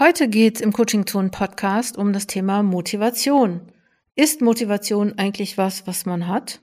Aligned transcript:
Heute 0.00 0.28
geht's 0.28 0.62
im 0.62 0.72
Coaching 0.72 1.06
Zone 1.06 1.28
Podcast 1.28 1.98
um 1.98 2.14
das 2.14 2.26
Thema 2.26 2.62
Motivation. 2.62 3.70
Ist 4.14 4.40
Motivation 4.40 5.18
eigentlich 5.18 5.58
was, 5.58 5.86
was 5.86 6.06
man 6.06 6.26
hat 6.26 6.62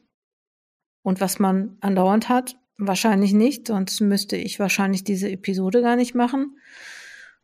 und 1.04 1.22
was 1.22 1.38
man 1.38 1.78
andauernd 1.80 2.30
hat? 2.30 2.58
Wahrscheinlich 2.80 3.34
nicht, 3.34 3.68
sonst 3.68 4.02
müsste 4.02 4.38
ich 4.38 4.58
wahrscheinlich 4.58 5.04
diese 5.04 5.30
Episode 5.30 5.84
gar 5.84 5.96
nicht 5.96 6.16
machen. 6.16 6.58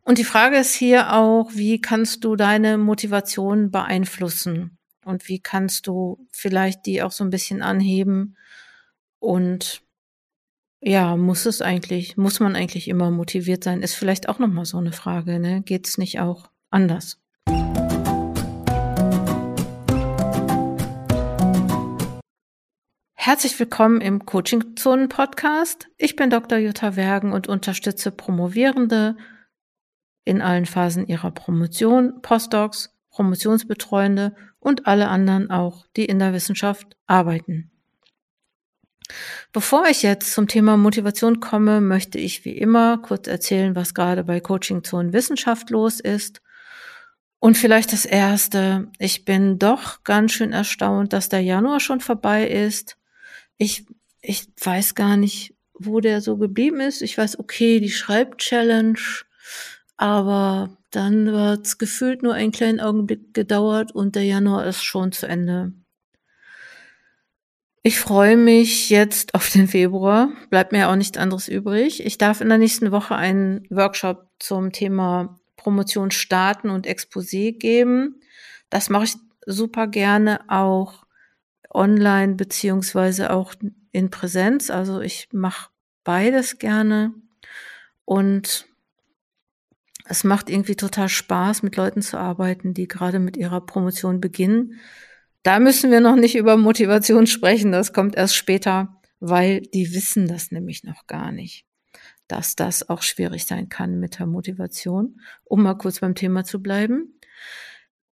Und 0.02 0.18
die 0.18 0.24
Frage 0.24 0.56
ist 0.56 0.74
hier 0.74 1.12
auch, 1.12 1.52
wie 1.54 1.80
kannst 1.80 2.24
du 2.24 2.34
deine 2.34 2.76
Motivation 2.76 3.70
beeinflussen? 3.70 4.78
Und 5.04 5.28
wie 5.28 5.38
kannst 5.38 5.86
du 5.86 6.26
vielleicht 6.32 6.86
die 6.86 7.04
auch 7.04 7.12
so 7.12 7.22
ein 7.22 7.30
bisschen 7.30 7.62
anheben? 7.62 8.36
Und 9.20 9.83
ja, 10.86 11.16
muss 11.16 11.46
es 11.46 11.62
eigentlich, 11.62 12.18
muss 12.18 12.40
man 12.40 12.54
eigentlich 12.56 12.88
immer 12.88 13.10
motiviert 13.10 13.64
sein? 13.64 13.80
Ist 13.82 13.94
vielleicht 13.94 14.28
auch 14.28 14.38
nochmal 14.38 14.66
so 14.66 14.76
eine 14.76 14.92
Frage, 14.92 15.40
ne? 15.40 15.62
Geht's 15.62 15.96
nicht 15.96 16.20
auch 16.20 16.50
anders? 16.70 17.18
Herzlich 23.14 23.58
willkommen 23.58 24.02
im 24.02 24.26
Coaching 24.26 24.76
Zonen 24.76 25.08
Podcast. 25.08 25.88
Ich 25.96 26.16
bin 26.16 26.28
Dr. 26.28 26.58
Jutta 26.58 26.96
Wergen 26.96 27.32
und 27.32 27.48
unterstütze 27.48 28.10
Promovierende 28.10 29.16
in 30.26 30.42
allen 30.42 30.66
Phasen 30.66 31.06
ihrer 31.06 31.30
Promotion, 31.30 32.20
Postdocs, 32.20 32.94
Promotionsbetreuende 33.08 34.36
und 34.58 34.86
alle 34.86 35.08
anderen 35.08 35.50
auch, 35.50 35.86
die 35.96 36.04
in 36.04 36.18
der 36.18 36.34
Wissenschaft 36.34 36.94
arbeiten. 37.06 37.73
Bevor 39.52 39.86
ich 39.86 40.02
jetzt 40.02 40.32
zum 40.32 40.48
Thema 40.48 40.76
Motivation 40.76 41.40
komme, 41.40 41.80
möchte 41.80 42.18
ich 42.18 42.44
wie 42.44 42.56
immer 42.56 42.98
kurz 42.98 43.26
erzählen, 43.28 43.74
was 43.76 43.94
gerade 43.94 44.24
bei 44.24 44.40
Coaching 44.40 44.84
Zone 44.84 45.12
Wissenschaft 45.12 45.70
los 45.70 46.00
ist. 46.00 46.40
Und 47.38 47.58
vielleicht 47.58 47.92
das 47.92 48.06
erste. 48.06 48.88
Ich 48.98 49.24
bin 49.24 49.58
doch 49.58 50.02
ganz 50.02 50.32
schön 50.32 50.52
erstaunt, 50.52 51.12
dass 51.12 51.28
der 51.28 51.40
Januar 51.40 51.78
schon 51.78 52.00
vorbei 52.00 52.48
ist. 52.48 52.96
Ich, 53.58 53.86
ich 54.22 54.46
weiß 54.62 54.94
gar 54.94 55.16
nicht, 55.16 55.54
wo 55.74 56.00
der 56.00 56.20
so 56.20 56.36
geblieben 56.36 56.80
ist. 56.80 57.02
Ich 57.02 57.18
weiß, 57.18 57.38
okay, 57.38 57.80
die 57.80 57.90
Schreibchallenge, 57.90 58.98
aber 59.96 60.76
dann 60.90 61.26
wird 61.26 61.66
es 61.66 61.78
gefühlt 61.78 62.22
nur 62.22 62.34
einen 62.34 62.52
kleinen 62.52 62.80
Augenblick 62.80 63.34
gedauert 63.34 63.92
und 63.92 64.14
der 64.16 64.24
Januar 64.24 64.66
ist 64.66 64.82
schon 64.82 65.12
zu 65.12 65.26
Ende. 65.26 65.72
Ich 67.86 68.00
freue 68.00 68.38
mich 68.38 68.88
jetzt 68.88 69.34
auf 69.34 69.50
den 69.50 69.68
Februar. 69.68 70.32
Bleibt 70.48 70.72
mir 70.72 70.88
auch 70.88 70.96
nichts 70.96 71.18
anderes 71.18 71.48
übrig. 71.48 72.02
Ich 72.02 72.16
darf 72.16 72.40
in 72.40 72.48
der 72.48 72.56
nächsten 72.56 72.92
Woche 72.92 73.14
einen 73.14 73.66
Workshop 73.68 74.26
zum 74.38 74.72
Thema 74.72 75.38
Promotion 75.58 76.10
starten 76.10 76.70
und 76.70 76.86
Exposé 76.86 77.52
geben. 77.52 78.22
Das 78.70 78.88
mache 78.88 79.04
ich 79.04 79.16
super 79.44 79.86
gerne 79.86 80.40
auch 80.48 81.04
online 81.68 82.36
beziehungsweise 82.36 83.30
auch 83.30 83.52
in 83.92 84.08
Präsenz. 84.08 84.70
Also 84.70 85.02
ich 85.02 85.28
mache 85.32 85.68
beides 86.04 86.58
gerne 86.58 87.12
und 88.06 88.66
es 90.06 90.24
macht 90.24 90.48
irgendwie 90.48 90.76
total 90.76 91.10
Spaß, 91.10 91.62
mit 91.62 91.76
Leuten 91.76 92.00
zu 92.00 92.16
arbeiten, 92.16 92.72
die 92.72 92.88
gerade 92.88 93.18
mit 93.18 93.36
ihrer 93.36 93.60
Promotion 93.60 94.22
beginnen 94.22 94.80
da 95.44 95.60
müssen 95.60 95.90
wir 95.90 96.00
noch 96.00 96.16
nicht 96.16 96.34
über 96.34 96.56
Motivation 96.56 97.26
sprechen, 97.26 97.70
das 97.70 97.92
kommt 97.92 98.16
erst 98.16 98.34
später, 98.34 99.00
weil 99.20 99.60
die 99.60 99.94
wissen 99.94 100.26
das 100.26 100.50
nämlich 100.50 100.84
noch 100.84 101.06
gar 101.06 101.30
nicht, 101.32 101.66
dass 102.26 102.56
das 102.56 102.88
auch 102.88 103.02
schwierig 103.02 103.44
sein 103.44 103.68
kann 103.68 104.00
mit 104.00 104.18
der 104.18 104.26
Motivation, 104.26 105.20
um 105.44 105.62
mal 105.62 105.74
kurz 105.74 106.00
beim 106.00 106.14
Thema 106.14 106.44
zu 106.44 106.62
bleiben. 106.62 107.20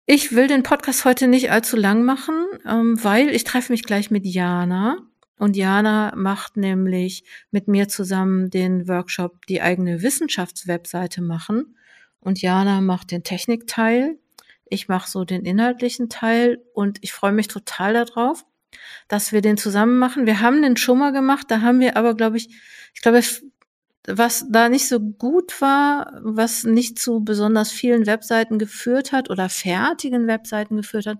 Ich 0.06 0.34
will 0.34 0.46
den 0.46 0.62
Podcast 0.62 1.04
heute 1.04 1.28
nicht 1.28 1.50
allzu 1.50 1.76
lang 1.76 2.02
machen, 2.02 2.46
ähm, 2.66 2.98
weil 3.04 3.28
ich 3.28 3.44
treffe 3.44 3.72
mich 3.72 3.82
gleich 3.82 4.10
mit 4.10 4.24
Jana. 4.24 4.96
Und 5.38 5.54
Jana 5.54 6.14
macht 6.16 6.56
nämlich 6.56 7.24
mit 7.50 7.68
mir 7.68 7.88
zusammen 7.88 8.48
den 8.48 8.88
Workshop 8.88 9.44
die 9.46 9.60
eigene 9.60 10.00
Wissenschaftswebseite 10.00 11.20
machen. 11.20 11.76
Und 12.20 12.40
Jana 12.40 12.80
macht 12.80 13.10
den 13.10 13.22
Technikteil 13.22 14.18
ich 14.70 14.88
mache 14.88 15.10
so 15.10 15.24
den 15.24 15.44
inhaltlichen 15.44 16.08
Teil 16.08 16.62
und 16.74 16.98
ich 17.02 17.12
freue 17.12 17.32
mich 17.32 17.48
total 17.48 17.94
darauf, 17.94 18.44
dass 19.08 19.32
wir 19.32 19.40
den 19.40 19.56
zusammen 19.56 19.98
machen. 19.98 20.26
Wir 20.26 20.40
haben 20.40 20.62
den 20.62 20.76
schon 20.76 20.98
mal 20.98 21.12
gemacht, 21.12 21.46
da 21.48 21.60
haben 21.60 21.80
wir 21.80 21.96
aber, 21.96 22.14
glaube 22.14 22.36
ich, 22.36 22.48
ich 22.94 23.00
glaube, 23.00 23.22
was 24.06 24.46
da 24.48 24.68
nicht 24.68 24.88
so 24.88 25.00
gut 25.00 25.60
war, 25.60 26.18
was 26.22 26.64
nicht 26.64 26.98
zu 26.98 27.20
besonders 27.20 27.70
vielen 27.70 28.06
Webseiten 28.06 28.58
geführt 28.58 29.12
hat 29.12 29.28
oder 29.28 29.48
fertigen 29.48 30.26
Webseiten 30.26 30.76
geführt 30.76 31.06
hat, 31.06 31.18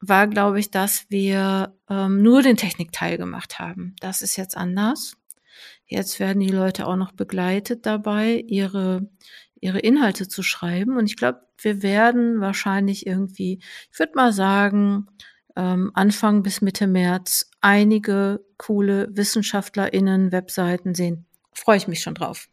war, 0.00 0.28
glaube 0.28 0.60
ich, 0.60 0.70
dass 0.70 1.06
wir 1.08 1.74
ähm, 1.88 2.22
nur 2.22 2.42
den 2.42 2.56
Technikteil 2.56 3.18
gemacht 3.18 3.58
haben. 3.58 3.96
Das 4.00 4.22
ist 4.22 4.36
jetzt 4.36 4.56
anders. 4.56 5.16
Jetzt 5.86 6.20
werden 6.20 6.40
die 6.40 6.50
Leute 6.50 6.86
auch 6.86 6.96
noch 6.96 7.12
begleitet 7.12 7.86
dabei, 7.86 8.44
ihre, 8.46 9.08
ihre 9.60 9.78
Inhalte 9.78 10.28
zu 10.28 10.42
schreiben. 10.42 10.96
Und 10.96 11.06
ich 11.06 11.16
glaube, 11.16 11.45
wir 11.58 11.82
werden 11.82 12.40
wahrscheinlich 12.40 13.06
irgendwie, 13.06 13.60
ich 13.92 13.98
würde 13.98 14.12
mal 14.14 14.32
sagen, 14.32 15.06
ähm, 15.56 15.90
Anfang 15.94 16.42
bis 16.42 16.60
Mitte 16.60 16.86
März 16.86 17.50
einige 17.60 18.44
coole 18.58 19.08
WissenschaftlerInnen 19.10 20.32
Webseiten 20.32 20.94
sehen. 20.94 21.26
Freue 21.52 21.78
ich 21.78 21.88
mich 21.88 22.02
schon 22.02 22.14
drauf. 22.14 22.48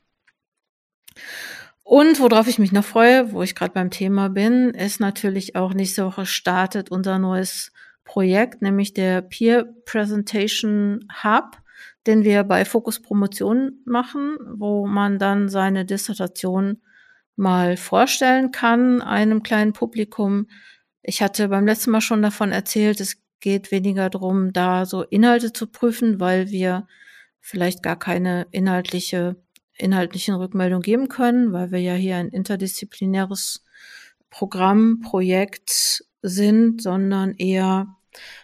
Und 1.83 2.19
worauf 2.19 2.47
ich 2.47 2.59
mich 2.59 2.71
noch 2.71 2.85
freue, 2.85 3.33
wo 3.33 3.43
ich 3.43 3.55
gerade 3.55 3.73
beim 3.73 3.91
Thema 3.91 4.29
bin, 4.29 4.69
ist 4.69 4.99
natürlich 4.99 5.55
auch 5.55 5.73
nächste 5.73 6.05
Woche 6.05 6.25
startet 6.25 6.89
unser 6.89 7.19
neues 7.19 7.73
Projekt, 8.05 8.61
nämlich 8.61 8.93
der 8.93 9.21
Peer 9.21 9.65
Presentation 9.85 11.07
Hub, 11.23 11.57
den 12.07 12.23
wir 12.23 12.43
bei 12.43 12.65
Fokus 12.65 13.01
Promotion 13.01 13.81
machen, 13.85 14.37
wo 14.55 14.87
man 14.87 15.19
dann 15.19 15.49
seine 15.49 15.85
Dissertation 15.85 16.81
mal 17.35 17.77
vorstellen 17.77 18.51
kann, 18.51 19.01
einem 19.01 19.43
kleinen 19.43 19.73
Publikum. 19.73 20.47
Ich 21.01 21.21
hatte 21.21 21.49
beim 21.49 21.65
letzten 21.65 21.91
Mal 21.91 22.01
schon 22.01 22.21
davon 22.21 22.51
erzählt, 22.51 22.99
es 23.01 23.17
geht 23.39 23.71
weniger 23.71 24.09
darum, 24.09 24.53
da 24.53 24.85
so 24.85 25.03
Inhalte 25.03 25.51
zu 25.51 25.67
prüfen, 25.67 26.19
weil 26.19 26.49
wir 26.49 26.87
vielleicht 27.41 27.83
gar 27.83 27.99
keine 27.99 28.47
inhaltliche, 28.51 29.35
inhaltlichen 29.77 30.35
Rückmeldung 30.35 30.81
geben 30.81 31.09
können, 31.09 31.51
weil 31.51 31.71
wir 31.71 31.79
ja 31.79 31.93
hier 31.93 32.15
ein 32.15 32.29
interdisziplinäres 32.29 33.65
Programm, 34.29 35.01
Projekt 35.01 36.05
sind, 36.21 36.81
sondern 36.81 37.35
eher 37.35 37.97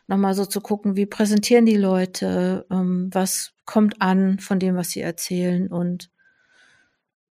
nochmal 0.07 0.33
so 0.33 0.45
zu 0.45 0.59
gucken, 0.61 0.95
wie 0.95 1.05
präsentieren 1.05 1.65
die 1.65 1.77
Leute, 1.77 2.65
ähm, 2.69 3.09
was 3.13 3.53
kommt 3.65 4.01
an 4.01 4.39
von 4.39 4.59
dem, 4.59 4.75
was 4.75 4.89
sie 4.89 5.01
erzählen 5.01 5.67
und 5.67 6.09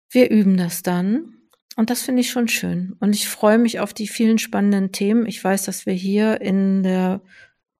wir 0.09 0.29
üben 0.31 0.57
das 0.57 0.81
dann. 0.81 1.38
Und 1.79 1.89
das 1.89 2.01
finde 2.01 2.19
ich 2.19 2.29
schon 2.29 2.49
schön. 2.49 2.97
Und 2.99 3.15
ich 3.15 3.29
freue 3.29 3.57
mich 3.57 3.79
auf 3.79 3.93
die 3.93 4.09
vielen 4.09 4.37
spannenden 4.37 4.91
Themen. 4.91 5.25
Ich 5.25 5.41
weiß, 5.41 5.63
dass 5.63 5.85
wir 5.85 5.93
hier 5.93 6.41
in 6.41 6.83
der 6.83 7.21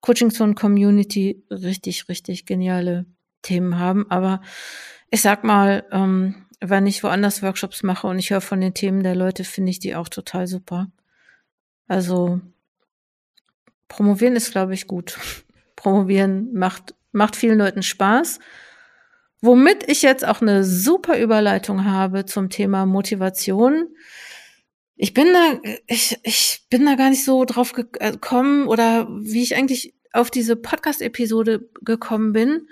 Coaching 0.00 0.30
Zone 0.30 0.54
Community 0.54 1.44
richtig, 1.50 2.08
richtig 2.08 2.46
geniale 2.46 3.04
Themen 3.42 3.78
haben. 3.78 4.10
Aber 4.10 4.40
ich 5.10 5.20
sag 5.20 5.44
mal, 5.44 5.84
ähm, 5.92 6.46
wenn 6.60 6.86
ich 6.86 7.04
woanders 7.04 7.42
Workshops 7.42 7.82
mache 7.82 8.06
und 8.06 8.18
ich 8.18 8.30
höre 8.30 8.40
von 8.40 8.62
den 8.62 8.72
Themen 8.72 9.02
der 9.02 9.14
Leute, 9.14 9.44
finde 9.44 9.68
ich 9.68 9.80
die 9.80 9.94
auch 9.94 10.08
total 10.08 10.46
super. 10.46 10.90
Also 11.86 12.40
promovieren 13.88 14.34
ist, 14.34 14.50
glaube 14.50 14.72
ich, 14.72 14.86
gut. 14.86 15.18
promovieren 15.76 16.54
macht, 16.54 16.94
macht 17.12 17.36
vielen 17.36 17.58
Leuten 17.58 17.82
Spaß. 17.82 18.38
Womit 19.42 19.88
ich 19.88 20.02
jetzt 20.02 20.26
auch 20.26 20.42
eine 20.42 20.64
super 20.64 21.18
Überleitung 21.18 21.84
habe 21.84 22.26
zum 22.26 22.50
Thema 22.50 22.84
Motivation. 22.84 23.88
Ich 24.96 25.14
bin 25.14 25.28
da, 25.32 25.58
ich, 25.86 26.18
ich 26.22 26.66
bin 26.68 26.84
da 26.84 26.94
gar 26.94 27.08
nicht 27.08 27.24
so 27.24 27.44
drauf 27.46 27.72
gekommen 27.72 28.68
oder 28.68 29.08
wie 29.08 29.42
ich 29.42 29.56
eigentlich 29.56 29.94
auf 30.12 30.30
diese 30.30 30.56
Podcast-Episode 30.56 31.68
gekommen 31.80 32.32
bin. 32.32 32.68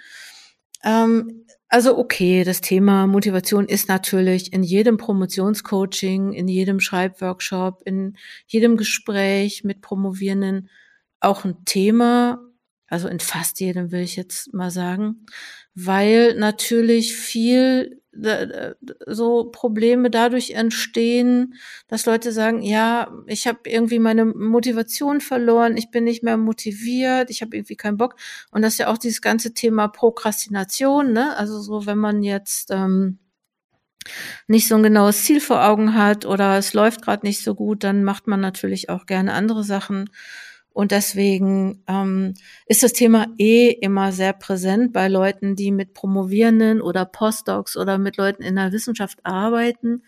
Ähm, 0.84 1.46
also 1.70 1.98
okay, 1.98 2.44
das 2.44 2.60
Thema 2.60 3.06
Motivation 3.06 3.66
ist 3.66 3.88
natürlich 3.88 4.52
in 4.52 4.62
jedem 4.62 4.96
Promotionscoaching, 4.96 6.32
in 6.32 6.48
jedem 6.48 6.80
Schreibworkshop, 6.80 7.82
in 7.84 8.16
jedem 8.46 8.76
Gespräch 8.76 9.64
mit 9.64 9.82
Promovierenden 9.82 10.70
auch 11.20 11.44
ein 11.44 11.64
Thema. 11.66 12.38
Also 12.88 13.08
in 13.08 13.20
fast 13.20 13.60
jedem 13.60 13.92
will 13.92 14.00
ich 14.00 14.16
jetzt 14.16 14.52
mal 14.52 14.70
sagen 14.70 15.26
weil 15.80 16.34
natürlich 16.34 17.14
viel 17.16 18.02
so 19.06 19.44
Probleme 19.44 20.10
dadurch 20.10 20.50
entstehen, 20.50 21.54
dass 21.86 22.04
Leute 22.04 22.32
sagen, 22.32 22.62
ja, 22.62 23.12
ich 23.26 23.46
habe 23.46 23.60
irgendwie 23.64 24.00
meine 24.00 24.24
Motivation 24.24 25.20
verloren, 25.20 25.76
ich 25.76 25.92
bin 25.92 26.02
nicht 26.02 26.24
mehr 26.24 26.36
motiviert, 26.36 27.30
ich 27.30 27.42
habe 27.42 27.54
irgendwie 27.56 27.76
keinen 27.76 27.96
Bock. 27.96 28.16
Und 28.50 28.62
das 28.62 28.72
ist 28.72 28.78
ja 28.78 28.88
auch 28.88 28.98
dieses 28.98 29.20
ganze 29.22 29.54
Thema 29.54 29.86
Prokrastination, 29.86 31.12
ne? 31.12 31.36
Also 31.36 31.60
so, 31.60 31.86
wenn 31.86 31.98
man 31.98 32.24
jetzt 32.24 32.72
ähm, 32.72 33.18
nicht 34.48 34.66
so 34.66 34.74
ein 34.74 34.82
genaues 34.82 35.22
Ziel 35.22 35.40
vor 35.40 35.64
Augen 35.64 35.94
hat 35.94 36.26
oder 36.26 36.58
es 36.58 36.74
läuft 36.74 37.02
gerade 37.02 37.24
nicht 37.24 37.44
so 37.44 37.54
gut, 37.54 37.84
dann 37.84 38.02
macht 38.02 38.26
man 38.26 38.40
natürlich 38.40 38.90
auch 38.90 39.06
gerne 39.06 39.32
andere 39.32 39.62
Sachen. 39.62 40.10
Und 40.78 40.92
deswegen 40.92 41.82
ähm, 41.88 42.34
ist 42.66 42.84
das 42.84 42.92
Thema 42.92 43.26
eh 43.36 43.68
immer 43.68 44.12
sehr 44.12 44.32
präsent 44.32 44.92
bei 44.92 45.08
Leuten, 45.08 45.56
die 45.56 45.72
mit 45.72 45.92
Promovierenden 45.92 46.80
oder 46.80 47.04
Postdocs 47.04 47.76
oder 47.76 47.98
mit 47.98 48.16
Leuten 48.16 48.44
in 48.44 48.54
der 48.54 48.70
Wissenschaft 48.70 49.18
arbeiten. 49.24 50.04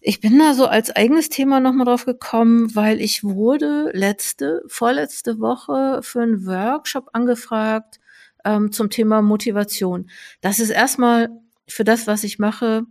Ich 0.00 0.20
bin 0.20 0.38
da 0.38 0.52
so 0.52 0.66
als 0.66 0.90
eigenes 0.90 1.30
Thema 1.30 1.60
nochmal 1.60 1.86
drauf 1.86 2.04
gekommen, 2.04 2.76
weil 2.76 3.00
ich 3.00 3.24
wurde 3.24 3.90
letzte, 3.94 4.62
vorletzte 4.66 5.40
Woche 5.40 6.00
für 6.02 6.20
einen 6.20 6.44
Workshop 6.44 7.08
angefragt 7.14 7.98
ähm, 8.44 8.72
zum 8.72 8.90
Thema 8.90 9.22
Motivation. 9.22 10.10
Das 10.42 10.60
ist 10.60 10.68
erstmal 10.68 11.30
für 11.66 11.84
das, 11.84 12.06
was 12.06 12.22
ich 12.22 12.38
mache, 12.38 12.82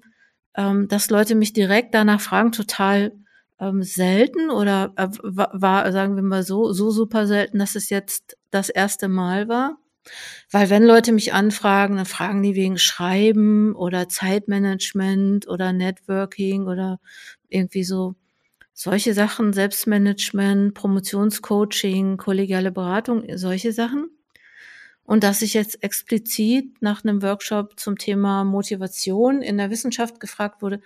ähm, 0.58 0.88
dass 0.88 1.12
Leute 1.12 1.36
mich 1.36 1.54
direkt 1.54 1.94
danach 1.94 2.22
fragen, 2.22 2.51
total 2.51 3.12
ähm, 3.60 3.84
selten 3.84 4.50
oder 4.50 4.94
äh, 4.98 5.07
war, 5.24 5.92
sagen 5.92 6.16
wir 6.16 6.24
mal 6.24 6.44
so, 6.44 6.74
so 6.74 6.92
super 6.92 7.28
selten, 7.28 7.60
dass 7.60 7.75
es 7.75 7.90
jetzt 7.90 8.38
das 8.52 8.69
erste 8.69 9.07
Mal 9.07 9.48
war. 9.48 9.78
Weil 10.52 10.69
wenn 10.69 10.84
Leute 10.84 11.12
mich 11.12 11.34
anfragen, 11.34 11.96
dann 11.96 12.06
fragen 12.06 12.44
die 12.44 12.56
wegen 12.56 12.78
Schreiben 12.78 13.75
oder 13.75 14.07
Zeitmanagement 14.10 15.48
oder 15.48 15.74
Networking 15.74 16.68
oder 16.68 17.00
irgendwie 17.50 17.84
so 17.84 18.16
solche 18.74 19.13
Sachen, 19.13 19.54
Selbstmanagement, 19.54 20.74
Promotionscoaching, 20.74 22.18
kollegiale 22.18 22.72
Beratung, 22.72 23.24
solche 23.36 23.72
Sachen. 23.72 24.10
Und 25.04 25.24
dass 25.24 25.42
ich 25.44 25.54
jetzt 25.54 25.84
explizit 25.84 26.81
nach 26.81 27.04
einem 27.04 27.22
Workshop 27.22 27.80
zum 27.80 27.98
Thema 27.98 28.44
Motivation 28.44 29.42
in 29.42 29.58
der 29.58 29.69
Wissenschaft 29.69 30.19
gefragt 30.19 30.62
wurde, 30.62 30.81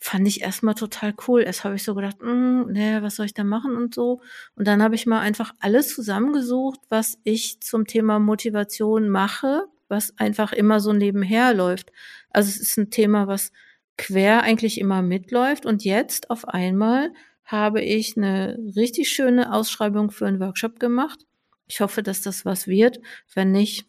fand 0.00 0.26
ich 0.28 0.42
erstmal 0.42 0.74
total 0.74 1.14
cool. 1.26 1.42
Erst 1.42 1.64
habe 1.64 1.76
ich 1.76 1.84
so 1.84 1.94
gedacht, 1.94 2.16
hm, 2.20 2.72
nee, 2.72 3.02
was 3.02 3.16
soll 3.16 3.26
ich 3.26 3.34
da 3.34 3.44
machen 3.44 3.76
und 3.76 3.94
so. 3.94 4.20
Und 4.54 4.66
dann 4.66 4.82
habe 4.82 4.94
ich 4.94 5.06
mal 5.06 5.20
einfach 5.20 5.54
alles 5.60 5.94
zusammengesucht, 5.94 6.80
was 6.88 7.18
ich 7.24 7.60
zum 7.60 7.86
Thema 7.86 8.18
Motivation 8.18 9.08
mache, 9.08 9.64
was 9.88 10.18
einfach 10.18 10.52
immer 10.52 10.80
so 10.80 10.92
nebenher 10.92 11.54
läuft. 11.54 11.92
Also 12.30 12.48
es 12.48 12.60
ist 12.60 12.76
ein 12.76 12.90
Thema, 12.90 13.26
was 13.26 13.52
quer 13.98 14.42
eigentlich 14.42 14.80
immer 14.80 15.02
mitläuft. 15.02 15.66
Und 15.66 15.84
jetzt 15.84 16.30
auf 16.30 16.48
einmal 16.48 17.12
habe 17.44 17.80
ich 17.82 18.16
eine 18.16 18.58
richtig 18.76 19.08
schöne 19.10 19.52
Ausschreibung 19.52 20.10
für 20.10 20.26
einen 20.26 20.40
Workshop 20.40 20.80
gemacht 20.80 21.26
ich 21.66 21.80
hoffe, 21.80 22.02
dass 22.02 22.22
das 22.22 22.44
was 22.44 22.66
wird. 22.66 23.00
Wenn 23.34 23.52
nicht, 23.52 23.86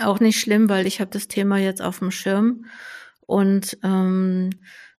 auch 0.00 0.20
nicht 0.20 0.38
schlimm, 0.40 0.68
weil 0.68 0.86
ich 0.86 1.00
habe 1.00 1.10
das 1.10 1.28
Thema 1.28 1.58
jetzt 1.58 1.82
auf 1.82 1.98
dem 2.00 2.10
Schirm. 2.10 2.66
Und 3.28 3.76
ähm, 3.84 4.48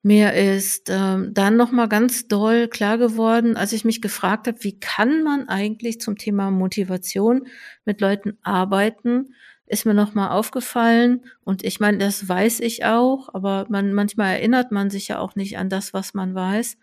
mir 0.04 0.34
ist 0.34 0.88
ähm, 0.90 1.34
dann 1.34 1.58
noch 1.58 1.72
mal 1.72 1.88
ganz 1.88 2.28
doll 2.28 2.68
klar 2.68 3.00
geworden, 3.00 3.58
als 3.58 3.74
ich 3.74 3.86
mich 3.86 4.04
gefragt 4.04 4.48
habe, 4.48 4.64
wie 4.64 4.80
kann 4.80 5.24
man 5.24 5.50
eigentlich 5.50 6.00
zum 6.00 6.16
Thema 6.16 6.52
Motivation 6.52 7.48
mit 7.86 8.02
Leuten 8.02 8.38
arbeiten, 8.44 9.34
ist 9.66 9.88
mir 9.88 9.96
noch 9.96 10.14
mal 10.14 10.30
aufgefallen. 10.30 11.26
Und 11.44 11.64
ich 11.64 11.80
meine, 11.80 11.98
das 11.98 12.30
weiß 12.30 12.60
ich 12.60 12.86
auch, 12.86 13.34
aber 13.34 13.66
man 13.70 13.94
manchmal 13.94 14.36
erinnert 14.36 14.72
man 14.72 14.92
sich 14.92 15.08
ja 15.08 15.18
auch 15.18 15.36
nicht 15.36 15.58
an 15.58 15.70
das, 15.70 15.92
was 15.94 16.14
man 16.14 16.36
weiß 16.36 16.78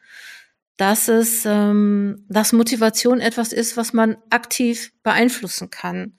dass 0.76 1.08
es, 1.08 1.46
ähm, 1.46 2.26
dass 2.28 2.52
Motivation 2.52 3.20
etwas 3.20 3.54
ist, 3.54 3.78
was 3.78 3.94
man 3.94 4.18
aktiv 4.28 4.92
beeinflussen 5.02 5.70
kann. 5.70 6.18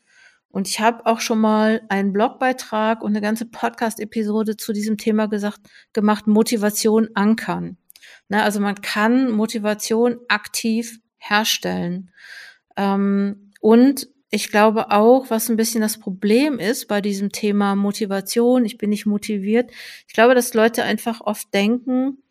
Und 0.57 0.67
ich 0.67 0.79
habe 0.79 1.05
auch 1.05 1.19
schon 1.19 1.39
mal 1.39 1.83
einen 1.87 2.13
Blogbeitrag 2.13 3.03
und 3.03 3.11
eine 3.11 3.21
ganze 3.21 3.45
Podcast-Episode 3.45 4.57
zu 4.57 4.73
diesem 4.73 4.97
Thema 4.97 5.27
gesagt, 5.27 5.59
gemacht, 5.93 6.25
Motivation 6.25 7.09
ankern. 7.13 7.77
Na, 8.27 8.41
also 8.41 8.59
man 8.59 8.81
kann 8.81 9.29
Motivation 9.29 10.17
aktiv 10.29 10.99
herstellen. 11.19 12.09
Ähm, 12.75 13.51
und 13.61 14.07
ich 14.31 14.49
glaube 14.49 14.89
auch, 14.89 15.29
was 15.29 15.47
ein 15.47 15.57
bisschen 15.57 15.81
das 15.81 15.99
Problem 15.99 16.57
ist 16.57 16.87
bei 16.87 17.01
diesem 17.01 17.31
Thema 17.31 17.75
Motivation, 17.75 18.65
ich 18.65 18.79
bin 18.79 18.89
nicht 18.89 19.05
motiviert. 19.05 19.69
Ich 20.07 20.15
glaube, 20.15 20.33
dass 20.33 20.55
Leute 20.55 20.81
einfach 20.81 21.21
oft 21.21 21.53
denken, 21.53 22.23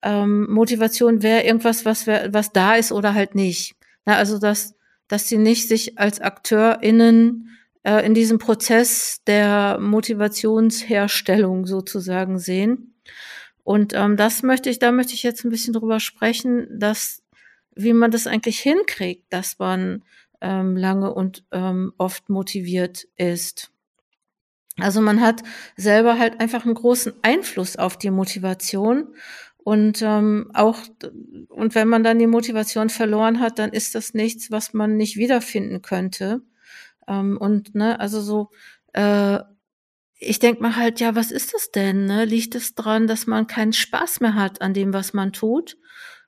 ähm, 0.00 0.50
Motivation 0.50 1.22
wäre 1.22 1.42
irgendwas, 1.42 1.84
was, 1.84 2.06
wär, 2.06 2.32
was 2.32 2.50
da 2.50 2.76
ist 2.76 2.92
oder 2.92 3.12
halt 3.12 3.34
nicht. 3.34 3.76
Na, 4.06 4.16
also 4.16 4.38
dass, 4.38 4.74
dass 5.06 5.28
sie 5.28 5.36
nicht 5.36 5.68
sich 5.68 5.98
als 5.98 6.22
AkteurInnen 6.22 7.50
äh, 7.84 8.04
in 8.04 8.14
diesem 8.14 8.38
Prozess 8.38 9.22
der 9.26 9.78
Motivationsherstellung 9.80 11.66
sozusagen 11.66 12.38
sehen. 12.38 12.94
Und 13.62 13.94
ähm, 13.94 14.16
das 14.16 14.42
möchte 14.42 14.68
ich, 14.68 14.78
da 14.78 14.92
möchte 14.92 15.14
ich 15.14 15.22
jetzt 15.22 15.44
ein 15.44 15.50
bisschen 15.50 15.72
drüber 15.72 16.00
sprechen, 16.00 16.66
dass 16.70 17.22
wie 17.76 17.92
man 17.92 18.10
das 18.10 18.26
eigentlich 18.26 18.60
hinkriegt, 18.60 19.24
dass 19.32 19.58
man 19.58 20.04
ähm, 20.40 20.76
lange 20.76 21.12
und 21.12 21.44
ähm, 21.50 21.92
oft 21.98 22.28
motiviert 22.28 23.08
ist. 23.16 23.72
Also 24.78 25.00
man 25.00 25.20
hat 25.20 25.42
selber 25.76 26.18
halt 26.18 26.40
einfach 26.40 26.64
einen 26.64 26.74
großen 26.74 27.12
Einfluss 27.22 27.76
auf 27.76 27.96
die 27.96 28.10
Motivation 28.10 29.14
und 29.58 30.02
ähm, 30.02 30.50
auch, 30.52 30.78
und 31.48 31.74
wenn 31.74 31.88
man 31.88 32.04
dann 32.04 32.18
die 32.18 32.26
Motivation 32.26 32.90
verloren 32.90 33.40
hat, 33.40 33.58
dann 33.58 33.70
ist 33.70 33.94
das 33.94 34.12
nichts, 34.12 34.50
was 34.50 34.74
man 34.74 34.96
nicht 34.96 35.16
wiederfinden 35.16 35.80
könnte. 35.80 36.42
Ähm, 37.08 37.36
und 37.38 37.74
ne, 37.74 38.00
also 38.00 38.20
so, 38.20 38.50
äh, 38.92 39.40
ich 40.18 40.38
denk 40.38 40.60
mal 40.60 40.76
halt, 40.76 41.00
ja, 41.00 41.14
was 41.14 41.30
ist 41.30 41.54
das 41.54 41.70
denn? 41.70 42.06
Ne? 42.06 42.24
Liegt 42.24 42.54
es 42.54 42.74
dran, 42.74 43.06
dass 43.06 43.26
man 43.26 43.46
keinen 43.46 43.72
Spaß 43.72 44.20
mehr 44.20 44.34
hat 44.34 44.62
an 44.62 44.74
dem, 44.74 44.92
was 44.92 45.12
man 45.12 45.32
tut? 45.32 45.76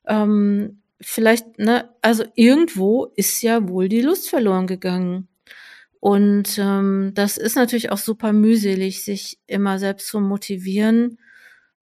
Ähm, 0.07 0.83
vielleicht, 1.01 1.59
ne, 1.59 1.91
also 2.03 2.25
irgendwo 2.35 3.07
ist 3.17 3.43
ja 3.43 3.69
wohl 3.69 3.89
die 3.89 4.03
Lust 4.03 4.29
verloren 4.29 4.67
gegangen. 4.67 5.29
Und 6.01 6.59
ähm, 6.59 7.13
das 7.15 7.37
ist 7.37 7.57
natürlich 7.57 7.91
auch 7.91 7.99
super 7.99 8.33
mühselig, 8.33 9.05
sich 9.05 9.39
immer 9.47 9.79
selbst 9.79 10.09
zu 10.09 10.21
motivieren. 10.21 11.19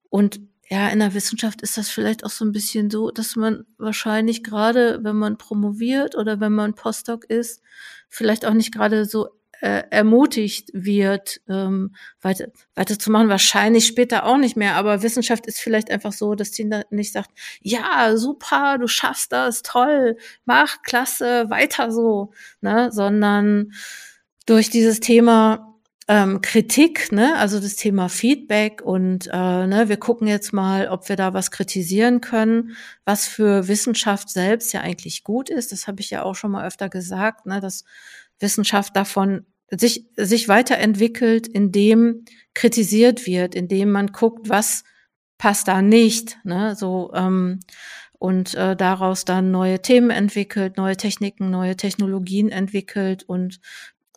Und 0.08 0.40
ja, 0.75 0.88
in 0.88 0.99
der 0.99 1.15
Wissenschaft 1.15 1.62
ist 1.62 1.79
das 1.79 1.88
vielleicht 1.88 2.25
auch 2.25 2.31
so 2.31 2.44
ein 2.44 2.50
bisschen 2.50 2.91
so, 2.91 3.12
dass 3.12 3.37
man 3.37 3.65
wahrscheinlich 3.79 4.43
gerade, 4.43 5.05
wenn 5.05 5.15
man 5.15 5.38
promoviert 5.38 6.17
oder 6.17 6.41
wenn 6.41 6.53
man 6.53 6.75
Postdoc 6.75 7.25
ist, 7.26 7.62
vielleicht 8.09 8.44
auch 8.44 8.55
nicht 8.55 8.75
gerade 8.75 9.05
so 9.05 9.29
äh, 9.61 9.85
ermutigt 9.91 10.71
wird, 10.73 11.41
ähm, 11.49 11.94
weiter, 12.21 12.49
weiterzumachen. 12.75 13.29
Wahrscheinlich 13.29 13.87
später 13.87 14.26
auch 14.26 14.37
nicht 14.37 14.56
mehr, 14.56 14.75
aber 14.75 15.05
Wissenschaft 15.05 15.47
ist 15.47 15.61
vielleicht 15.61 15.93
einfach 15.93 16.12
so, 16.12 16.35
dass 16.35 16.50
die 16.50 16.69
nicht 16.91 17.12
sagt, 17.12 17.31
ja, 17.62 18.17
super, 18.17 18.76
du 18.78 18.88
schaffst 18.88 19.31
das, 19.31 19.62
toll, 19.62 20.16
mach, 20.45 20.83
klasse, 20.83 21.50
weiter 21.50 21.93
so, 21.93 22.33
ne, 22.62 22.90
sondern 22.90 23.71
durch 24.45 24.71
dieses 24.71 24.99
Thema 24.99 25.74
ähm, 26.06 26.42
Kritik, 26.42 27.12
ne, 27.12 27.37
also 27.38 27.61
das 27.61 27.76
Thema 27.76 28.08
Feedback 28.08 28.82
und 28.82 29.26
äh, 29.32 29.66
ne, 29.66 29.84
wir 29.88 29.96
gucken 29.96 30.26
jetzt 30.26 30.52
mal, 30.52 30.88
ob 30.88 31.08
wir 31.08 31.16
da 31.16 31.32
was 31.32 31.50
kritisieren 31.50 32.20
können, 32.20 32.76
was 33.06 33.26
für 33.26 33.68
Wissenschaft 33.68 34.28
selbst 34.28 34.73
ja 34.75 34.82
eigentlich 34.82 35.25
gut 35.25 35.49
ist. 35.49 35.73
Das 35.73 35.87
habe 35.87 36.00
ich 36.00 36.11
ja 36.11 36.23
auch 36.23 36.34
schon 36.34 36.50
mal 36.50 36.66
öfter 36.66 36.90
gesagt, 36.90 37.46
ne, 37.46 37.61
dass 37.61 37.84
Wissenschaft 38.38 38.94
davon 38.96 39.46
sich 39.70 40.06
sich 40.16 40.49
weiterentwickelt, 40.49 41.46
indem 41.46 42.26
kritisiert 42.52 43.26
wird, 43.26 43.54
indem 43.54 43.90
man 43.90 44.08
guckt, 44.08 44.50
was 44.50 44.84
passt 45.38 45.68
da 45.68 45.80
nicht, 45.80 46.38
ne, 46.44 46.76
so 46.76 47.12
ähm, 47.14 47.61
und 48.18 48.54
äh, 48.54 48.76
daraus 48.76 49.25
dann 49.25 49.50
neue 49.50 49.82
Themen 49.82 50.11
entwickelt, 50.11 50.76
neue 50.76 50.96
Techniken, 50.96 51.50
neue 51.50 51.76
Technologien 51.76 52.50
entwickelt 52.50 53.23
und 53.23 53.61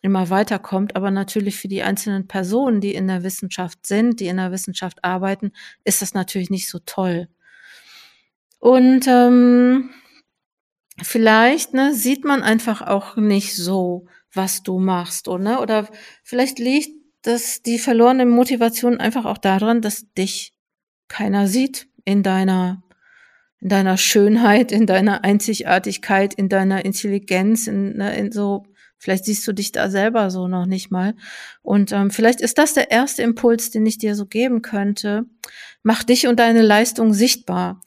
immer 0.07 0.31
weiterkommt. 0.31 0.95
Aber 0.95 1.11
natürlich 1.11 1.57
für 1.57 1.67
die 1.67 1.83
einzelnen 1.83 2.27
Personen, 2.27 2.81
die 2.81 2.95
in 2.95 3.07
der 3.07 3.21
Wissenschaft 3.23 3.85
sind, 3.85 4.19
die 4.19 4.27
in 4.27 4.37
der 4.37 4.51
Wissenschaft 4.51 5.03
arbeiten, 5.03 5.51
ist 5.83 6.01
das 6.01 6.15
natürlich 6.15 6.49
nicht 6.49 6.67
so 6.67 6.79
toll. 6.79 7.27
Und 8.59 9.05
ähm, 9.07 9.91
vielleicht 11.03 11.73
ne, 11.73 11.93
sieht 11.93 12.25
man 12.25 12.41
einfach 12.41 12.81
auch 12.81 13.17
nicht 13.17 13.55
so, 13.55 14.07
was 14.33 14.63
du 14.63 14.79
machst, 14.79 15.27
oder? 15.27 15.61
Oder 15.61 15.87
vielleicht 16.23 16.57
liegt 16.57 16.89
das 17.21 17.61
die 17.61 17.77
verlorene 17.77 18.25
Motivation 18.25 18.99
einfach 18.99 19.25
auch 19.25 19.37
daran, 19.37 19.81
dass 19.81 20.11
dich 20.13 20.53
keiner 21.07 21.47
sieht 21.47 21.87
in 22.05 22.23
deiner 22.23 22.83
in 23.59 23.69
deiner 23.69 23.97
Schönheit, 23.97 24.71
in 24.71 24.85
deiner 24.85 25.23
Einzigartigkeit, 25.23 26.35
in 26.35 26.47
deiner 26.47 26.85
Intelligenz, 26.85 27.65
in, 27.65 27.97
ne, 27.97 28.15
in 28.15 28.31
so 28.31 28.67
Vielleicht 28.99 29.25
siehst 29.25 29.47
du 29.47 29.53
dich 29.53 29.71
da 29.71 29.89
selber 29.89 30.31
so 30.31 30.47
noch 30.47 30.65
nicht 30.65 30.91
mal. 30.91 31.15
Und 31.61 31.91
ähm, 31.91 32.11
vielleicht 32.11 32.41
ist 32.41 32.57
das 32.57 32.73
der 32.73 32.91
erste 32.91 33.23
Impuls, 33.23 33.71
den 33.71 33.85
ich 33.85 33.97
dir 33.97 34.15
so 34.15 34.25
geben 34.25 34.61
könnte. 34.61 35.25
Mach 35.83 36.03
dich 36.03 36.27
und 36.27 36.39
deine 36.39 36.61
Leistung 36.63 37.13
sichtbar. 37.13 37.81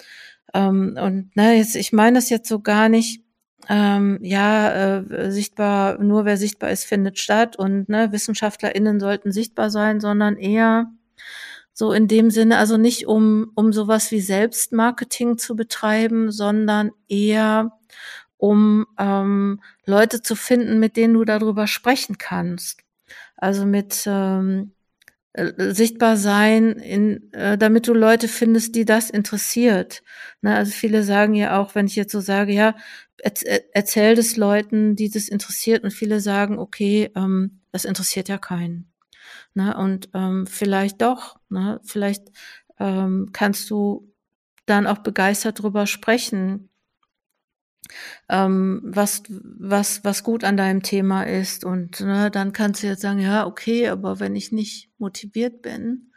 Ähm, 0.55 0.97
und 1.01 1.37
ne, 1.37 1.57
jetzt, 1.57 1.77
ich 1.77 1.93
meine 1.93 2.19
das 2.19 2.31
jetzt 2.31 2.49
so 2.49 2.61
gar 2.61 2.89
nicht, 2.89 3.23
ähm, 3.69 4.19
ja, 4.23 4.99
äh, 4.99 5.31
sichtbar, 5.31 5.99
nur 6.03 6.25
wer 6.25 6.37
sichtbar 6.37 6.71
ist, 6.71 6.85
findet 6.85 7.19
statt 7.19 7.57
und 7.57 7.89
ne, 7.89 8.13
WissenschaftlerInnen 8.13 9.01
sollten 9.01 9.33
sichtbar 9.33 9.71
sein, 9.71 10.01
sondern 10.01 10.37
eher 10.37 10.91
So 11.73 11.93
in 11.93 12.09
dem 12.09 12.31
Sinne, 12.31 12.59
also 12.59 12.77
nicht 12.77 13.07
um, 13.07 13.53
um 13.55 13.73
sowas 13.73 14.11
wie 14.11 14.21
Selbstmarketing 14.21 15.39
zu 15.39 15.57
betreiben, 15.57 16.31
sondern 16.31 16.91
eher 17.09 17.73
um 18.41 18.87
ähm, 18.99 19.61
Leute 19.85 20.23
zu 20.23 20.35
finden, 20.35 20.81
mit 20.81 20.97
denen 20.97 21.15
du 21.15 21.25
darüber 21.25 21.67
sprechen 21.67 22.17
kannst. 22.17 22.81
Also 23.37 23.67
mit 23.67 24.05
ähm, 24.07 24.73
äh, 25.35 25.75
sichtbar 25.75 26.17
sein, 26.17 26.73
in, 26.73 27.33
äh, 27.35 27.59
damit 27.59 27.87
du 27.87 27.93
Leute 27.93 28.29
findest, 28.29 28.75
die 28.77 28.87
das 28.87 29.11
interessiert. 29.11 30.03
Ne, 30.41 30.57
also 30.57 30.73
viele 30.73 31.03
sagen 31.03 31.35
ja 31.35 31.61
auch, 31.61 31.75
wenn 31.75 31.87
ich 31.87 31.97
jetzt 31.97 32.13
so 32.13 32.21
sage, 32.21 32.53
ja, 32.53 32.75
erzähl, 33.19 33.63
erzähl 33.73 34.15
das 34.15 34.37
Leuten, 34.37 34.97
die 34.97 35.11
das 35.11 35.29
interessiert, 35.29 35.85
und 35.85 35.93
viele 35.93 36.21
sagen, 36.21 36.59
okay, 36.59 37.11
ähm, 37.15 37.61
das 37.73 37.85
interessiert 37.85 38.29
ja 38.31 38.39
keinen. 38.39 38.91
Ne, 39.55 39.77
und 39.77 40.09
ähm, 40.15 40.47
vielleicht 40.47 41.03
doch, 41.03 41.39
ne, 41.51 41.81
vielleicht 41.85 42.25
ähm, 42.79 43.31
kannst 43.35 43.69
du 43.69 44.11
dann 44.65 44.87
auch 44.87 44.99
begeistert 44.99 45.63
drüber 45.63 45.87
sprechen, 45.87 46.70
ähm, 48.29 48.81
was, 48.85 49.23
was, 49.29 50.05
was 50.05 50.23
gut 50.23 50.45
an 50.45 50.57
deinem 50.57 50.83
Thema 50.83 51.25
ist. 51.25 51.65
Und 51.65 52.01
ne, 52.01 52.31
dann 52.31 52.53
kannst 52.53 52.83
du 52.83 52.87
jetzt 52.87 53.03
sagen, 53.03 53.21
ja, 53.21 53.47
okay, 53.47 53.89
aber 53.89 54.21
wenn 54.21 54.37
ich 54.37 54.53
nicht 54.53 54.91
motiviert 54.99 55.63
bin, 55.63 56.13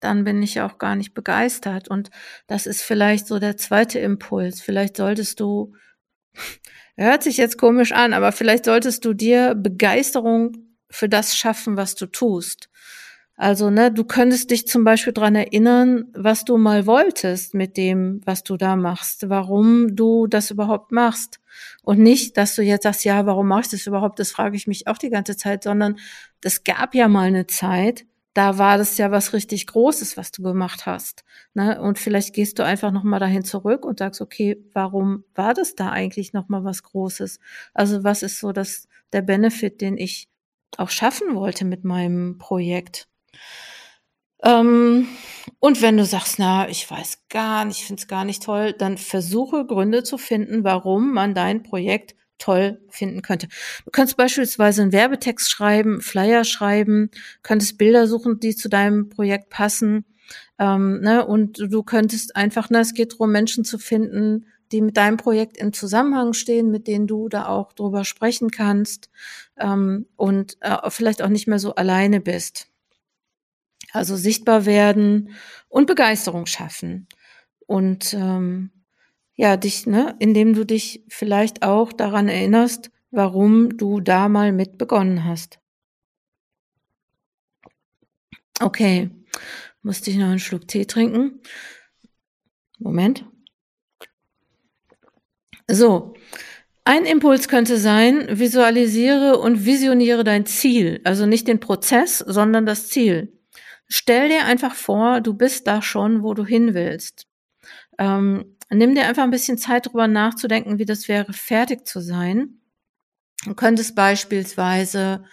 dann 0.00 0.24
bin 0.24 0.42
ich 0.42 0.60
auch 0.60 0.78
gar 0.78 0.96
nicht 0.96 1.14
begeistert. 1.14 1.88
Und 1.88 2.10
das 2.46 2.66
ist 2.66 2.82
vielleicht 2.82 3.26
so 3.26 3.38
der 3.38 3.56
zweite 3.56 3.98
Impuls. 3.98 4.60
Vielleicht 4.60 4.96
solltest 4.96 5.40
du, 5.40 5.74
hört 6.96 7.22
sich 7.22 7.36
jetzt 7.36 7.58
komisch 7.58 7.92
an, 7.92 8.12
aber 8.12 8.32
vielleicht 8.32 8.64
solltest 8.64 9.04
du 9.04 9.14
dir 9.14 9.54
Begeisterung 9.54 10.56
für 10.90 11.08
das 11.08 11.36
schaffen, 11.36 11.76
was 11.76 11.94
du 11.94 12.06
tust. 12.06 12.68
Also, 13.42 13.70
ne, 13.70 13.90
du 13.90 14.04
könntest 14.04 14.52
dich 14.52 14.68
zum 14.68 14.84
Beispiel 14.84 15.12
dran 15.12 15.34
erinnern, 15.34 16.04
was 16.14 16.44
du 16.44 16.58
mal 16.58 16.86
wolltest 16.86 17.54
mit 17.54 17.76
dem, 17.76 18.20
was 18.24 18.44
du 18.44 18.56
da 18.56 18.76
machst, 18.76 19.28
warum 19.30 19.96
du 19.96 20.28
das 20.28 20.52
überhaupt 20.52 20.92
machst. 20.92 21.40
Und 21.82 21.98
nicht, 21.98 22.36
dass 22.36 22.54
du 22.54 22.62
jetzt 22.62 22.84
sagst, 22.84 23.04
ja, 23.04 23.26
warum 23.26 23.48
machst 23.48 23.72
du 23.72 23.76
das 23.76 23.88
überhaupt? 23.88 24.20
Das 24.20 24.30
frage 24.30 24.54
ich 24.56 24.68
mich 24.68 24.86
auch 24.86 24.96
die 24.96 25.10
ganze 25.10 25.36
Zeit, 25.36 25.64
sondern 25.64 25.98
das 26.40 26.62
gab 26.62 26.94
ja 26.94 27.08
mal 27.08 27.26
eine 27.26 27.48
Zeit, 27.48 28.06
da 28.32 28.58
war 28.58 28.78
das 28.78 28.96
ja 28.96 29.10
was 29.10 29.32
richtig 29.32 29.66
Großes, 29.66 30.16
was 30.16 30.30
du 30.30 30.44
gemacht 30.44 30.86
hast. 30.86 31.24
Ne? 31.52 31.82
Und 31.82 31.98
vielleicht 31.98 32.34
gehst 32.34 32.60
du 32.60 32.64
einfach 32.64 32.92
nochmal 32.92 33.18
dahin 33.18 33.42
zurück 33.44 33.84
und 33.84 33.98
sagst, 33.98 34.20
okay, 34.20 34.62
warum 34.72 35.24
war 35.34 35.52
das 35.52 35.74
da 35.74 35.90
eigentlich 35.90 36.32
nochmal 36.32 36.62
was 36.62 36.84
Großes? 36.84 37.40
Also 37.74 38.04
was 38.04 38.22
ist 38.22 38.38
so 38.38 38.52
das, 38.52 38.86
der 39.12 39.22
Benefit, 39.22 39.80
den 39.80 39.98
ich 39.98 40.28
auch 40.76 40.90
schaffen 40.90 41.34
wollte 41.34 41.64
mit 41.64 41.82
meinem 41.82 42.38
Projekt? 42.38 43.08
Ähm, 44.42 45.08
und 45.60 45.82
wenn 45.82 45.96
du 45.96 46.04
sagst, 46.04 46.38
na, 46.38 46.68
ich 46.68 46.90
weiß 46.90 47.24
gar 47.28 47.64
nicht, 47.64 47.78
ich 47.78 47.86
finde 47.86 48.00
es 48.00 48.08
gar 48.08 48.24
nicht 48.24 48.42
toll, 48.42 48.72
dann 48.72 48.98
versuche 48.98 49.64
Gründe 49.66 50.02
zu 50.02 50.18
finden, 50.18 50.64
warum 50.64 51.12
man 51.12 51.34
dein 51.34 51.62
Projekt 51.62 52.16
toll 52.38 52.80
finden 52.88 53.22
könnte. 53.22 53.46
Du 53.84 53.90
kannst 53.92 54.16
beispielsweise 54.16 54.82
einen 54.82 54.92
Werbetext 54.92 55.50
schreiben, 55.50 56.00
Flyer 56.00 56.44
schreiben, 56.44 57.10
könntest 57.42 57.78
Bilder 57.78 58.08
suchen, 58.08 58.40
die 58.40 58.56
zu 58.56 58.68
deinem 58.68 59.08
Projekt 59.08 59.48
passen. 59.50 60.04
Ähm, 60.58 61.00
ne? 61.00 61.24
Und 61.24 61.58
du 61.58 61.82
könntest 61.84 62.34
einfach, 62.34 62.68
ne, 62.70 62.80
es 62.80 62.94
geht 62.94 63.12
darum, 63.12 63.30
Menschen 63.30 63.64
zu 63.64 63.78
finden, 63.78 64.46
die 64.72 64.80
mit 64.80 64.96
deinem 64.96 65.18
Projekt 65.18 65.56
im 65.56 65.72
Zusammenhang 65.72 66.32
stehen, 66.32 66.70
mit 66.70 66.88
denen 66.88 67.06
du 67.06 67.28
da 67.28 67.46
auch 67.46 67.72
drüber 67.74 68.04
sprechen 68.04 68.50
kannst 68.50 69.10
ähm, 69.58 70.06
und 70.16 70.56
äh, 70.60 70.90
vielleicht 70.90 71.22
auch 71.22 71.28
nicht 71.28 71.46
mehr 71.46 71.58
so 71.58 71.74
alleine 71.74 72.20
bist. 72.20 72.71
Also 73.92 74.16
sichtbar 74.16 74.66
werden 74.66 75.34
und 75.68 75.86
Begeisterung 75.86 76.46
schaffen. 76.46 77.06
Und 77.66 78.14
ähm, 78.14 78.70
ja, 79.34 79.56
dich, 79.56 79.86
ne, 79.86 80.16
indem 80.18 80.54
du 80.54 80.64
dich 80.64 81.04
vielleicht 81.08 81.62
auch 81.62 81.92
daran 81.92 82.28
erinnerst, 82.28 82.90
warum 83.10 83.76
du 83.76 84.00
da 84.00 84.28
mal 84.28 84.52
mit 84.52 84.78
begonnen 84.78 85.24
hast. 85.24 85.58
Okay, 88.60 89.10
musste 89.82 90.10
ich 90.10 90.16
noch 90.16 90.26
einen 90.26 90.38
Schluck 90.38 90.68
Tee 90.68 90.86
trinken. 90.86 91.40
Moment. 92.78 93.26
So, 95.68 96.14
ein 96.84 97.04
Impuls 97.04 97.48
könnte 97.48 97.78
sein, 97.78 98.26
visualisiere 98.38 99.38
und 99.38 99.64
visioniere 99.64 100.24
dein 100.24 100.46
Ziel, 100.46 101.00
also 101.04 101.26
nicht 101.26 101.46
den 101.46 101.60
Prozess, 101.60 102.18
sondern 102.18 102.66
das 102.66 102.88
Ziel. 102.88 103.38
Stell 103.94 104.30
dir 104.30 104.46
einfach 104.46 104.74
vor, 104.74 105.20
du 105.20 105.34
bist 105.34 105.66
da 105.66 105.82
schon, 105.82 106.22
wo 106.22 106.32
du 106.32 106.46
hin 106.46 106.72
willst. 106.72 107.26
Ähm, 107.98 108.56
nimm 108.70 108.94
dir 108.94 109.06
einfach 109.06 109.22
ein 109.22 109.30
bisschen 109.30 109.58
Zeit 109.58 109.86
drüber 109.86 110.08
nachzudenken, 110.08 110.78
wie 110.78 110.86
das 110.86 111.08
wäre, 111.08 111.34
fertig 111.34 111.86
zu 111.86 112.00
sein. 112.00 112.62
Du 113.44 113.54
könntest 113.54 113.94
beispielsweise 113.94 115.24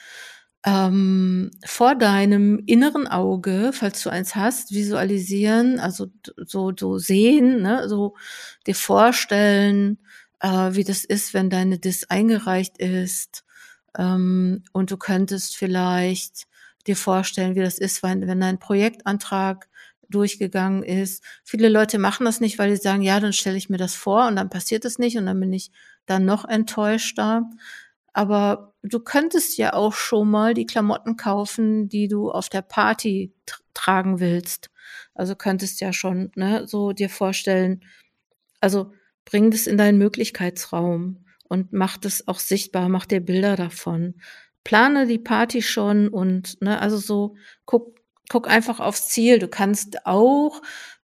ähm, 0.66 1.51
vor 1.66 1.96
deinem 1.96 2.62
inneren 2.66 3.08
Auge, 3.08 3.72
falls 3.74 4.04
du 4.04 4.10
eins 4.10 4.36
hast, 4.36 4.74
visualisieren, 4.74 5.80
also 5.80 6.08
so, 6.46 6.74
so 6.78 6.98
sehen, 6.98 7.62
ne, 7.62 7.88
so 7.88 8.18
dir 8.68 8.75
vorstellen, 8.75 10.00
äh, 10.42 10.74
wie 10.74 10.84
das 10.84 11.06
ist, 11.06 11.34
wenn 11.34 11.50
deine 11.50 11.80
Dis 11.80 12.10
eingereicht 12.10 12.78
ist. 12.78 13.46
Ähm, 13.98 14.66
und 14.74 14.92
du 14.92 14.98
könntest 14.98 15.56
vielleicht 15.56 16.50
dir 16.88 16.96
vorstellen, 16.96 17.56
wie 17.56 17.62
das 17.62 17.78
ist, 17.78 18.04
wenn, 18.04 18.28
wenn 18.28 18.40
dein 18.40 18.60
Projektantrag 18.60 19.68
durchgegangen 20.10 20.84
ist. 20.84 21.24
Viele 21.44 21.70
Leute 21.70 22.00
machen 22.00 22.26
das 22.26 22.40
nicht, 22.40 22.58
weil 22.58 22.76
sie 22.76 22.82
sagen, 22.82 23.02
ja, 23.02 23.20
dann 23.20 23.34
stelle 23.34 23.58
ich 23.58 23.70
mir 23.70 23.78
das 23.78 23.96
vor 23.96 24.28
und 24.28 24.36
dann 24.36 24.50
passiert 24.50 24.86
es 24.86 24.98
nicht 24.98 25.18
und 25.18 25.26
dann 25.26 25.40
bin 25.40 25.54
ich 25.54 25.72
dann 26.06 26.26
noch 26.26 26.46
enttäuschter. 26.46 27.50
Aber 28.14 28.74
du 28.82 29.00
könntest 29.00 29.58
ja 29.58 29.74
auch 29.74 29.94
schon 29.94 30.30
mal 30.30 30.54
die 30.54 30.66
Klamotten 30.66 31.16
kaufen, 31.16 31.90
die 31.90 32.08
du 32.08 32.32
auf 32.32 32.50
der 32.50 32.64
Party 32.64 33.34
tragen 33.74 34.20
willst. 34.20 34.72
Also 35.14 35.36
könntest 35.36 35.80
ja 35.80 35.94
schon 35.94 36.32
ne, 36.36 36.68
so 36.68 36.92
dir 36.92 37.10
vorstellen, 37.10 37.86
also 38.62 38.94
bring 39.26 39.52
das 39.52 39.68
in 39.68 39.78
deinen 39.78 40.00
Möglichkeitsraum 40.00 41.26
und 41.48 41.72
mach 41.72 41.98
das 41.98 42.28
auch 42.28 42.40
sichtbar, 42.40 42.90
mach 42.90 43.06
dir 43.06 43.22
Bilder 43.22 43.56
davon 43.56 44.16
plane 44.63 45.08
die 45.08 45.20
Party 45.20 45.62
schon 45.62 46.10
und 46.10 46.62
ne, 46.62 46.80
also 46.82 46.98
so 46.98 47.36
guck, 47.66 48.00
guck 48.30 48.50
einfach 48.50 48.80
aufs 48.80 49.08
Ziel. 49.08 49.39
Du 49.39 49.48
kannst 49.48 50.06
auch 50.06 50.62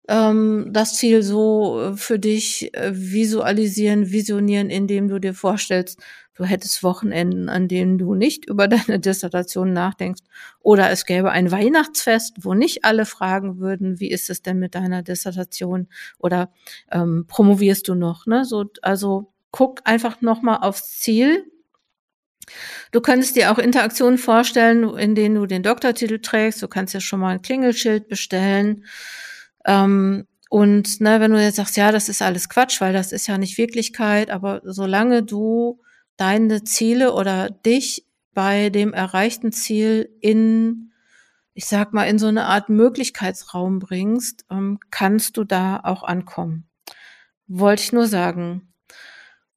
ähm, 0.08 0.70
das 0.72 0.96
Ziel 0.96 1.24
so 1.24 1.82
äh, 1.82 1.98
für 1.98 2.20
dich 2.20 2.74
äh, 2.76 2.92
visualisieren, 2.94 4.12
visionieren, 4.12 4.70
indem 4.70 5.08
du 5.08 5.20
dir 5.20 5.34
vorstellst, 5.34 6.00
du 6.36 6.44
hättest 6.44 6.84
Wochenenden, 6.84 7.50
an 7.50 7.68
denen 7.68 7.98
du 7.98 8.14
nicht 8.14 8.46
über 8.50 8.68
deine 8.68 9.00
Dissertation 9.00 9.74
nachdenkst. 9.74 10.22
Oder 10.60 10.92
es 10.92 11.06
gäbe 11.06 11.32
ein 11.32 11.52
Weihnachtsfest, 11.52 12.38
wo 12.42 12.54
nicht 12.54 12.86
alle 12.86 13.06
fragen 13.06 13.60
würden, 13.60 14.00
wie 14.00 14.12
ist 14.12 14.30
es 14.30 14.42
denn 14.42 14.60
mit 14.60 14.76
deiner 14.76 15.02
Dissertation? 15.02 15.88
Oder 16.20 16.52
ähm, 16.92 17.26
promovierst 17.28 17.88
du 17.88 17.96
noch? 17.96 18.26
Ne? 18.28 18.46
So, 18.46 18.66
also 18.82 19.32
guck 19.52 19.82
einfach 19.86 20.22
nochmal 20.22 20.60
aufs 20.62 21.00
Ziel 21.00 21.46
Du 22.92 23.02
könntest 23.02 23.36
dir 23.36 23.52
auch 23.52 23.58
Interaktionen 23.58 24.18
vorstellen, 24.18 24.84
in 24.98 25.16
denen 25.16 25.36
du 25.36 25.46
den 25.46 25.64
Doktortitel 25.64 26.20
trägst. 26.20 26.62
Du 26.62 26.68
kannst 26.68 26.94
ja 26.94 27.00
schon 27.00 27.20
mal 27.20 27.36
ein 27.36 27.42
Klingelschild 27.42 28.08
bestellen. 28.08 28.86
Ähm, 29.66 30.28
und 30.50 31.02
ne, 31.02 31.20
wenn 31.20 31.32
du 31.32 31.42
jetzt 31.42 31.56
sagst, 31.56 31.76
ja, 31.78 31.92
das 31.92 32.08
ist 32.10 32.22
alles 32.22 32.50
Quatsch, 32.50 32.80
weil 32.82 32.94
das 32.94 33.12
ist 33.12 33.28
ja 33.28 33.38
nicht 33.38 33.58
Wirklichkeit, 33.58 34.30
aber 34.30 34.62
solange 34.64 35.24
du 35.24 35.82
deine 36.18 36.64
Ziele 36.64 37.14
oder 37.14 37.50
dich 37.50 38.06
bei 38.34 38.70
dem 38.70 38.94
erreichten 38.94 39.52
Ziel 39.52 40.10
in, 40.22 40.92
ich 41.54 41.66
sag 41.66 41.94
mal, 41.94 42.04
in 42.04 42.20
so 42.20 42.28
eine 42.28 42.46
Art 42.46 42.70
Möglichkeitsraum 42.70 43.80
bringst, 43.80 44.46
ähm, 44.52 44.80
kannst 44.92 45.38
du 45.38 45.44
da 45.44 45.80
auch 45.84 46.04
ankommen. 46.04 46.68
Wollte 47.48 47.84
ich 47.84 47.94
nur 47.94 48.08
sagen. 48.08 48.65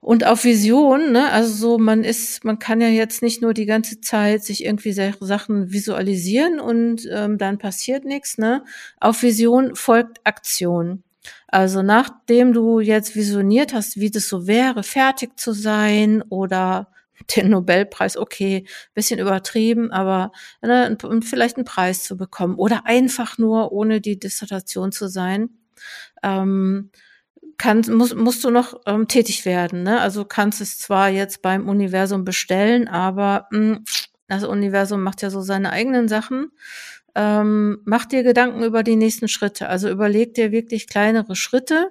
Und 0.01 0.25
auf 0.25 0.45
Vision, 0.45 1.13
ne, 1.13 1.31
also 1.33 1.53
so, 1.53 1.79
man 1.79 2.05
ist, 2.05 2.45
man 2.45 2.59
kann 2.61 2.81
ja 2.81 2.89
jetzt 2.89 3.21
nicht 3.21 3.43
nur 3.43 3.53
die 3.53 3.67
ganze 3.67 4.01
Zeit 4.01 4.45
sich 4.45 4.65
irgendwie 4.65 4.93
Sachen 4.93 5.73
visualisieren 5.73 6.61
und 6.61 7.09
ähm, 7.11 7.37
dann 7.37 7.59
passiert 7.59 8.05
nichts, 8.05 8.39
ne? 8.39 8.65
Auf 9.01 9.23
Vision 9.23 9.75
folgt 9.75 10.21
Aktion. 10.25 11.03
Also 11.49 11.83
nachdem 11.83 12.53
du 12.53 12.81
jetzt 12.81 13.17
visioniert 13.17 13.75
hast, 13.75 13.99
wie 13.99 14.11
das 14.11 14.29
so 14.29 14.47
wäre, 14.47 14.83
fertig 14.85 15.39
zu 15.39 15.53
sein 15.53 16.23
oder 16.29 16.89
den 17.37 17.51
Nobelpreis, 17.51 18.17
okay, 18.17 18.65
bisschen 18.95 19.19
übertrieben, 19.19 19.91
aber 19.91 20.31
ne, 20.63 20.97
vielleicht 21.23 21.57
einen 21.57 21.65
Preis 21.65 22.05
zu 22.05 22.17
bekommen 22.17 22.55
oder 22.55 22.87
einfach 22.87 23.39
nur 23.39 23.73
ohne 23.73 24.01
die 24.01 24.19
Dissertation 24.19 24.93
zu 24.93 25.09
sein. 25.09 25.51
Ähm, 26.23 26.91
kann, 27.59 27.83
muss, 27.91 28.15
musst 28.15 28.45
du 28.45 28.51
noch 28.51 28.81
ähm, 28.87 29.09
tätig 29.09 29.45
werden. 29.45 29.83
Ne? 29.83 30.01
Also 30.01 30.25
kannst 30.25 30.61
es 30.61 30.79
zwar 30.79 31.09
jetzt 31.11 31.43
beim 31.43 31.69
Universum 31.69 32.25
bestellen, 32.25 32.89
aber 32.89 33.49
mh, 33.51 33.59
hm, 33.77 33.85
das 34.29 34.45
Universum 34.45 35.03
macht 35.03 35.23
ja 35.23 35.31
so 35.31 35.41
seine 35.41 35.71
eigenen 35.71 36.09
Sachen. 36.09 36.53
ähm, 37.15 37.81
mach 37.85 38.05
dir 38.07 38.23
Gedanken 38.23 38.63
über 38.63 38.83
die 38.83 38.97
nächsten 38.97 39.29
Schritte. 39.29 39.69
Also 39.69 39.89
überleg 39.91 40.35
dir 40.35 40.53
wirklich 40.53 40.87
kleinere 40.87 41.35
Schritte. 41.37 41.91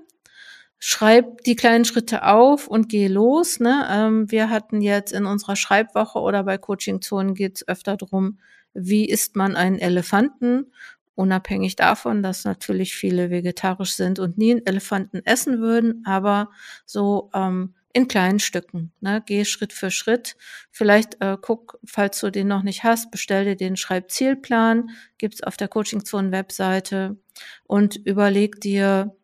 Schreib 0.80 1.44
die 1.44 1.56
kleinen 1.56 1.86
Schritte 1.86 2.24
auf 2.26 2.68
und 2.68 2.90
geh 2.90 3.08
los. 3.08 3.60
Ne? 3.60 3.88
Ähm, 3.90 4.32
wir 4.32 4.50
hatten 4.50 4.82
jetzt 4.82 5.12
in 5.12 5.26
unserer 5.26 5.56
Schreibwoche 5.56 6.20
oder 6.20 6.44
bei 6.44 6.58
Coaching-Zonen 6.58 7.34
geht 7.34 7.58
es 7.58 7.68
öfter 7.68 7.98
darum, 7.98 8.40
wie 8.74 9.06
isst 9.06 9.36
man 9.36 9.56
einen 9.56 9.80
Elefanten? 9.80 10.72
Unabhängig 11.18 11.76
davon, 11.76 12.22
dass 12.22 12.46
natürlich 12.46 12.94
viele 12.96 13.32
vegetarisch 13.32 13.94
sind 13.94 14.20
und 14.20 14.38
nie 14.38 14.52
einen 14.52 14.66
Elefanten 14.68 15.26
essen 15.26 15.60
würden, 15.60 16.04
aber 16.06 16.52
so 16.86 17.32
ähm, 17.34 17.74
in 17.92 18.08
kleinen 18.08 18.40
Stücken. 18.40 18.92
Ne? 19.00 19.24
Geh 19.26 19.44
Schritt 19.44 19.74
für 19.74 19.90
Schritt. 19.90 20.36
Vielleicht 20.70 21.20
äh, 21.20 21.36
guck, 21.42 21.80
falls 21.84 22.20
du 22.20 22.30
den 22.30 22.48
noch 22.48 22.62
nicht 22.62 22.84
hast, 22.84 23.10
bestell 23.10 23.46
dir 23.46 23.56
den 23.56 23.78
Schreibzielplan, 23.78 24.92
gibt's 25.18 25.42
auf 25.42 25.58
der 25.58 25.70
Coaching 25.70 26.06
Zone 26.06 26.32
Webseite 26.32 27.18
und 27.66 27.96
überleg 27.96 28.62
dir 28.62 29.16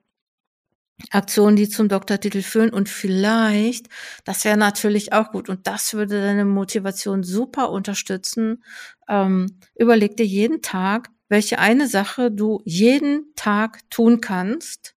Aktionen, 1.12 1.56
die 1.56 1.70
zum 1.70 1.90
Doktortitel 1.90 2.42
führen 2.42 2.72
und 2.72 2.90
vielleicht, 2.90 3.88
das 4.26 4.46
wäre 4.46 4.58
natürlich 4.58 5.14
auch 5.14 5.32
gut 5.32 5.48
und 5.48 5.68
das 5.68 5.94
würde 5.94 6.22
deine 6.22 6.46
Motivation 6.46 7.22
super 7.22 7.70
unterstützen. 7.70 8.64
Ähm, 9.08 9.60
überleg 9.76 10.18
dir 10.18 10.26
jeden 10.26 10.64
Tag, 10.64 11.10
welche 11.34 11.58
eine 11.58 11.88
Sache 11.88 12.30
du 12.30 12.62
jeden 12.64 13.34
Tag 13.36 13.80
tun 13.90 14.22
kannst, 14.22 14.96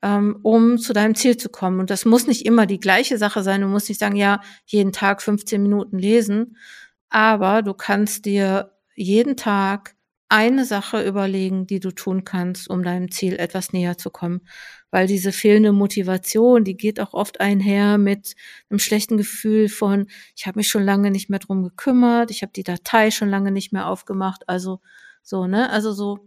ähm, 0.00 0.38
um 0.42 0.78
zu 0.78 0.94
deinem 0.94 1.14
Ziel 1.14 1.36
zu 1.36 1.50
kommen. 1.50 1.80
Und 1.80 1.90
das 1.90 2.06
muss 2.06 2.26
nicht 2.26 2.46
immer 2.46 2.64
die 2.64 2.80
gleiche 2.80 3.18
Sache 3.18 3.42
sein. 3.42 3.60
Du 3.60 3.66
musst 3.66 3.90
nicht 3.90 3.98
sagen, 4.00 4.16
ja, 4.16 4.40
jeden 4.64 4.92
Tag 4.92 5.20
15 5.20 5.62
Minuten 5.62 5.98
lesen, 5.98 6.56
aber 7.10 7.60
du 7.60 7.74
kannst 7.74 8.24
dir 8.24 8.72
jeden 8.94 9.36
Tag 9.36 9.94
eine 10.30 10.64
Sache 10.64 11.06
überlegen, 11.06 11.66
die 11.66 11.78
du 11.78 11.90
tun 11.90 12.24
kannst, 12.24 12.70
um 12.70 12.82
deinem 12.82 13.10
Ziel 13.10 13.34
etwas 13.34 13.74
näher 13.74 13.98
zu 13.98 14.08
kommen. 14.08 14.40
Weil 14.90 15.06
diese 15.06 15.30
fehlende 15.30 15.72
Motivation, 15.72 16.64
die 16.64 16.78
geht 16.78 17.00
auch 17.00 17.12
oft 17.12 17.38
einher 17.38 17.98
mit 17.98 18.34
einem 18.70 18.78
schlechten 18.78 19.18
Gefühl 19.18 19.68
von, 19.68 20.06
ich 20.34 20.46
habe 20.46 20.58
mich 20.58 20.68
schon 20.68 20.84
lange 20.84 21.10
nicht 21.10 21.28
mehr 21.28 21.38
drum 21.38 21.62
gekümmert, 21.62 22.30
ich 22.30 22.40
habe 22.40 22.52
die 22.56 22.64
Datei 22.64 23.10
schon 23.10 23.28
lange 23.28 23.50
nicht 23.50 23.74
mehr 23.74 23.88
aufgemacht. 23.88 24.48
Also 24.48 24.80
so, 25.26 25.48
ne? 25.48 25.70
Also 25.70 25.92
so 25.92 26.20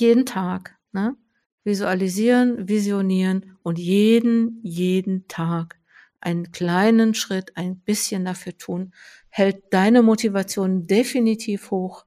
jeden 0.00 0.24
Tag, 0.24 0.76
ne? 0.92 1.14
visualisieren, 1.62 2.68
visionieren 2.68 3.58
und 3.62 3.78
jeden, 3.78 4.60
jeden 4.62 5.28
Tag 5.28 5.78
einen 6.20 6.52
kleinen 6.52 7.12
Schritt, 7.14 7.56
ein 7.56 7.80
bisschen 7.80 8.24
dafür 8.24 8.56
tun, 8.56 8.94
hält 9.28 9.64
deine 9.72 10.02
Motivation 10.02 10.86
definitiv 10.86 11.70
hoch 11.70 12.06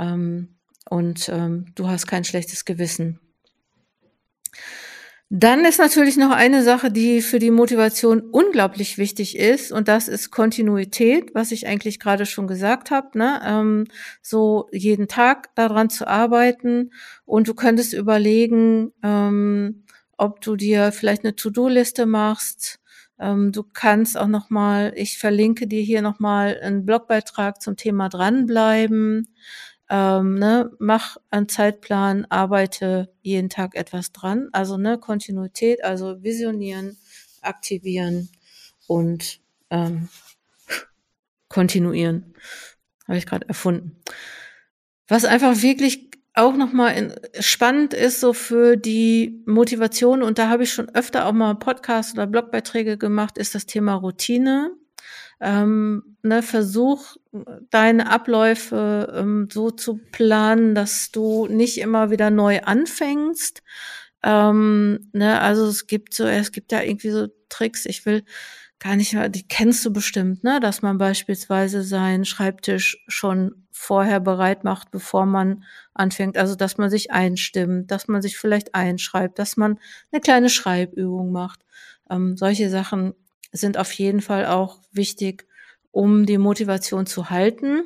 ähm, 0.00 0.56
und 0.88 1.28
ähm, 1.28 1.66
du 1.76 1.88
hast 1.88 2.06
kein 2.08 2.24
schlechtes 2.24 2.64
Gewissen. 2.64 3.20
Dann 5.32 5.64
ist 5.64 5.78
natürlich 5.78 6.16
noch 6.16 6.32
eine 6.32 6.64
Sache, 6.64 6.90
die 6.90 7.22
für 7.22 7.38
die 7.38 7.52
Motivation 7.52 8.20
unglaublich 8.20 8.98
wichtig 8.98 9.38
ist, 9.38 9.70
und 9.70 9.86
das 9.86 10.08
ist 10.08 10.32
Kontinuität, 10.32 11.36
was 11.36 11.52
ich 11.52 11.68
eigentlich 11.68 12.00
gerade 12.00 12.26
schon 12.26 12.48
gesagt 12.48 12.90
habe. 12.90 13.16
Ne? 13.16 13.40
Ähm, 13.46 13.84
so 14.22 14.68
jeden 14.72 15.06
Tag 15.06 15.54
daran 15.54 15.88
zu 15.88 16.08
arbeiten 16.08 16.90
und 17.26 17.46
du 17.46 17.54
könntest 17.54 17.92
überlegen, 17.92 18.92
ähm, 19.04 19.84
ob 20.16 20.40
du 20.40 20.56
dir 20.56 20.90
vielleicht 20.90 21.22
eine 21.22 21.36
To-Do-Liste 21.36 22.06
machst. 22.06 22.80
Ähm, 23.20 23.52
du 23.52 23.62
kannst 23.62 24.18
auch 24.18 24.26
noch 24.26 24.50
mal, 24.50 24.92
ich 24.96 25.16
verlinke 25.18 25.68
dir 25.68 25.82
hier 25.82 26.02
noch 26.02 26.18
mal 26.18 26.58
einen 26.60 26.84
Blogbeitrag 26.84 27.62
zum 27.62 27.76
Thema 27.76 28.08
dranbleiben 28.08 29.28
ähm, 29.90 30.38
ne, 30.38 30.70
mach 30.78 31.16
einen 31.30 31.48
Zeitplan, 31.48 32.24
arbeite 32.30 33.12
jeden 33.22 33.50
Tag 33.50 33.74
etwas 33.74 34.12
dran. 34.12 34.48
Also 34.52 34.76
ne, 34.78 34.98
Kontinuität, 34.98 35.84
also 35.84 36.22
visionieren, 36.22 36.96
aktivieren 37.42 38.30
und 38.86 39.40
ähm, 39.70 40.08
kontinuieren. 41.48 42.34
Habe 43.08 43.18
ich 43.18 43.26
gerade 43.26 43.48
erfunden. 43.48 44.00
Was 45.08 45.24
einfach 45.24 45.60
wirklich 45.60 46.10
auch 46.34 46.56
nochmal 46.56 47.20
spannend 47.40 47.92
ist, 47.92 48.20
so 48.20 48.32
für 48.32 48.76
die 48.76 49.42
Motivation, 49.46 50.22
und 50.22 50.38
da 50.38 50.48
habe 50.48 50.62
ich 50.62 50.72
schon 50.72 50.88
öfter 50.90 51.26
auch 51.26 51.32
mal 51.32 51.54
Podcasts 51.56 52.12
oder 52.12 52.28
Blogbeiträge 52.28 52.96
gemacht, 52.96 53.36
ist 53.36 53.56
das 53.56 53.66
Thema 53.66 53.94
Routine. 53.94 54.70
Ähm, 55.40 56.16
ne, 56.22 56.42
versuch 56.42 57.16
deine 57.70 58.10
Abläufe 58.10 59.12
ähm, 59.16 59.48
so 59.50 59.70
zu 59.70 59.98
planen, 60.12 60.74
dass 60.74 61.10
du 61.12 61.46
nicht 61.46 61.78
immer 61.78 62.10
wieder 62.10 62.30
neu 62.30 62.60
anfängst. 62.60 63.62
Ähm, 64.22 65.08
ne, 65.12 65.40
also 65.40 65.66
es 65.66 65.86
gibt 65.86 66.14
so, 66.14 66.26
es 66.26 66.52
gibt 66.52 66.72
ja 66.72 66.82
irgendwie 66.82 67.10
so 67.10 67.28
Tricks. 67.48 67.86
Ich 67.86 68.04
will 68.04 68.22
gar 68.80 68.96
nicht 68.96 69.12
mehr, 69.14 69.28
die 69.28 69.46
kennst 69.46 69.84
du 69.84 69.92
bestimmt, 69.92 70.42
ne, 70.44 70.58
dass 70.60 70.82
man 70.82 70.98
beispielsweise 70.98 71.82
seinen 71.82 72.24
Schreibtisch 72.24 73.02
schon 73.08 73.66
vorher 73.70 74.20
bereit 74.20 74.64
macht, 74.64 74.90
bevor 74.90 75.26
man 75.26 75.64
anfängt. 75.94 76.36
Also 76.36 76.54
dass 76.54 76.78
man 76.78 76.90
sich 76.90 77.12
einstimmt, 77.12 77.90
dass 77.90 78.08
man 78.08 78.22
sich 78.22 78.36
vielleicht 78.38 78.74
einschreibt, 78.74 79.38
dass 79.38 79.56
man 79.56 79.78
eine 80.12 80.20
kleine 80.20 80.50
Schreibübung 80.50 81.32
macht. 81.32 81.60
Ähm, 82.10 82.36
solche 82.36 82.70
Sachen 82.70 83.14
sind 83.52 83.78
auf 83.78 83.92
jeden 83.92 84.20
Fall 84.20 84.46
auch 84.46 84.78
wichtig, 84.92 85.46
um 85.90 86.26
die 86.26 86.38
Motivation 86.38 87.06
zu 87.06 87.30
halten. 87.30 87.82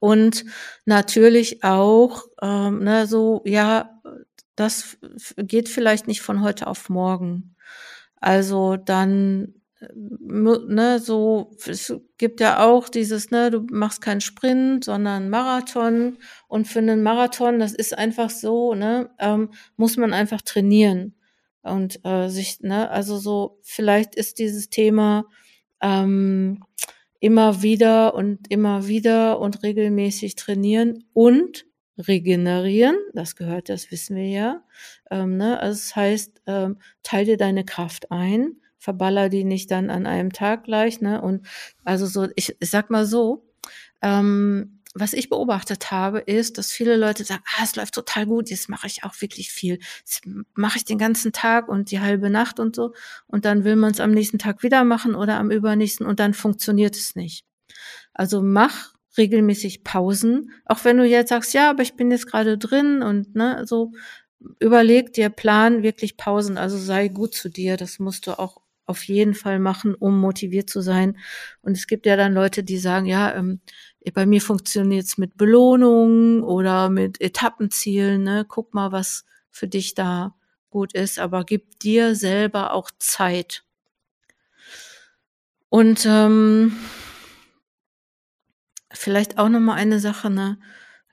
Und 0.00 0.44
natürlich 0.84 1.64
auch, 1.64 2.24
ähm, 2.40 2.84
ne, 2.84 3.06
so, 3.06 3.42
ja, 3.44 4.00
das 4.56 4.96
geht 5.36 5.68
vielleicht 5.68 6.06
nicht 6.06 6.22
von 6.22 6.42
heute 6.42 6.66
auf 6.66 6.88
morgen. 6.88 7.56
Also 8.20 8.76
dann, 8.76 9.54
äh, 9.80 9.88
ne, 9.90 10.98
so, 11.00 11.56
es 11.66 11.92
gibt 12.16 12.40
ja 12.40 12.64
auch 12.64 12.88
dieses, 12.88 13.30
ne, 13.30 13.50
du 13.50 13.66
machst 13.70 14.00
keinen 14.00 14.20
Sprint, 14.20 14.84
sondern 14.84 15.28
Marathon. 15.30 16.18
Und 16.48 16.68
für 16.68 16.78
einen 16.78 17.02
Marathon, 17.02 17.58
das 17.58 17.72
ist 17.72 17.96
einfach 17.98 18.30
so, 18.30 18.74
ne, 18.74 19.10
ähm, 19.18 19.50
muss 19.76 19.96
man 19.96 20.12
einfach 20.12 20.42
trainieren 20.42 21.14
und 21.62 22.04
äh, 22.04 22.28
sich, 22.28 22.60
ne, 22.60 22.90
also 22.90 23.18
so, 23.18 23.58
vielleicht 23.62 24.14
ist 24.14 24.38
dieses 24.38 24.70
Thema 24.70 25.26
ähm, 25.80 26.64
immer 27.20 27.62
wieder 27.62 28.14
und 28.14 28.50
immer 28.50 28.88
wieder 28.88 29.38
und 29.38 29.62
regelmäßig 29.62 30.34
trainieren 30.34 31.04
und 31.12 31.66
regenerieren, 31.98 32.96
das 33.14 33.36
gehört, 33.36 33.68
das 33.68 33.90
wissen 33.90 34.16
wir 34.16 34.28
ja. 34.28 34.64
Ähm, 35.10 35.36
ne? 35.36 35.60
Also 35.60 35.78
das 35.78 35.96
heißt, 35.96 36.42
ähm, 36.46 36.78
teile 37.02 37.26
dir 37.26 37.36
deine 37.36 37.64
Kraft 37.64 38.10
ein, 38.10 38.56
verballer 38.78 39.28
die 39.28 39.44
nicht 39.44 39.70
dann 39.70 39.90
an 39.90 40.06
einem 40.06 40.32
Tag 40.32 40.64
gleich, 40.64 41.00
ne? 41.00 41.22
Und 41.22 41.46
also 41.84 42.06
so, 42.06 42.28
ich, 42.34 42.56
ich 42.58 42.70
sag 42.70 42.90
mal 42.90 43.06
so, 43.06 43.46
ähm, 44.02 44.81
was 44.94 45.12
ich 45.12 45.30
beobachtet 45.30 45.90
habe, 45.90 46.20
ist, 46.20 46.58
dass 46.58 46.70
viele 46.70 46.96
Leute 46.96 47.24
sagen, 47.24 47.42
ah, 47.56 47.62
es 47.64 47.76
läuft 47.76 47.94
total 47.94 48.26
gut, 48.26 48.50
jetzt 48.50 48.68
mache 48.68 48.86
ich 48.86 49.04
auch 49.04 49.20
wirklich 49.20 49.50
viel. 49.50 49.78
Das 50.04 50.20
mache 50.54 50.78
ich 50.78 50.84
den 50.84 50.98
ganzen 50.98 51.32
Tag 51.32 51.68
und 51.68 51.90
die 51.90 52.00
halbe 52.00 52.30
Nacht 52.30 52.60
und 52.60 52.76
so. 52.76 52.92
Und 53.26 53.44
dann 53.44 53.64
will 53.64 53.76
man 53.76 53.92
es 53.92 54.00
am 54.00 54.10
nächsten 54.10 54.38
Tag 54.38 54.62
wieder 54.62 54.84
machen 54.84 55.14
oder 55.14 55.38
am 55.38 55.50
übernächsten 55.50 56.06
und 56.06 56.20
dann 56.20 56.34
funktioniert 56.34 56.96
es 56.96 57.16
nicht. 57.16 57.44
Also 58.12 58.42
mach 58.42 58.92
regelmäßig 59.16 59.84
Pausen, 59.84 60.50
auch 60.64 60.84
wenn 60.84 60.96
du 60.96 61.04
jetzt 61.04 61.30
sagst, 61.30 61.54
ja, 61.54 61.70
aber 61.70 61.82
ich 61.82 61.94
bin 61.94 62.10
jetzt 62.10 62.26
gerade 62.26 62.58
drin 62.58 63.02
und 63.02 63.34
ne, 63.34 63.64
so 63.66 63.92
überleg 64.58 65.12
dir, 65.12 65.30
plan 65.30 65.82
wirklich 65.82 66.16
Pausen, 66.16 66.58
also 66.58 66.76
sei 66.78 67.08
gut 67.08 67.34
zu 67.34 67.48
dir, 67.48 67.76
das 67.76 67.98
musst 67.98 68.26
du 68.26 68.38
auch 68.38 68.62
auf 68.86 69.04
jeden 69.04 69.34
Fall 69.34 69.58
machen, 69.58 69.94
um 69.94 70.18
motiviert 70.18 70.68
zu 70.68 70.80
sein. 70.80 71.16
Und 71.62 71.76
es 71.76 71.86
gibt 71.86 72.04
ja 72.06 72.16
dann 72.16 72.34
Leute, 72.34 72.64
die 72.64 72.78
sagen, 72.78 73.06
ja, 73.06 73.34
ähm, 73.34 73.60
bei 74.14 74.26
mir 74.26 74.40
funktioniert 74.40 75.04
es 75.04 75.18
mit 75.18 75.36
Belohnungen 75.36 76.42
oder 76.42 76.88
mit 76.88 77.20
Etappenzielen. 77.20 78.24
Ne? 78.24 78.44
Guck 78.48 78.74
mal, 78.74 78.92
was 78.92 79.24
für 79.50 79.68
dich 79.68 79.94
da 79.94 80.34
gut 80.70 80.94
ist, 80.94 81.18
aber 81.18 81.44
gib 81.44 81.78
dir 81.80 82.16
selber 82.16 82.72
auch 82.72 82.90
Zeit. 82.98 83.64
Und 85.68 86.04
ähm, 86.06 86.76
vielleicht 88.92 89.38
auch 89.38 89.48
noch 89.48 89.60
mal 89.60 89.74
eine 89.74 90.00
Sache, 90.00 90.30
ne? 90.30 90.58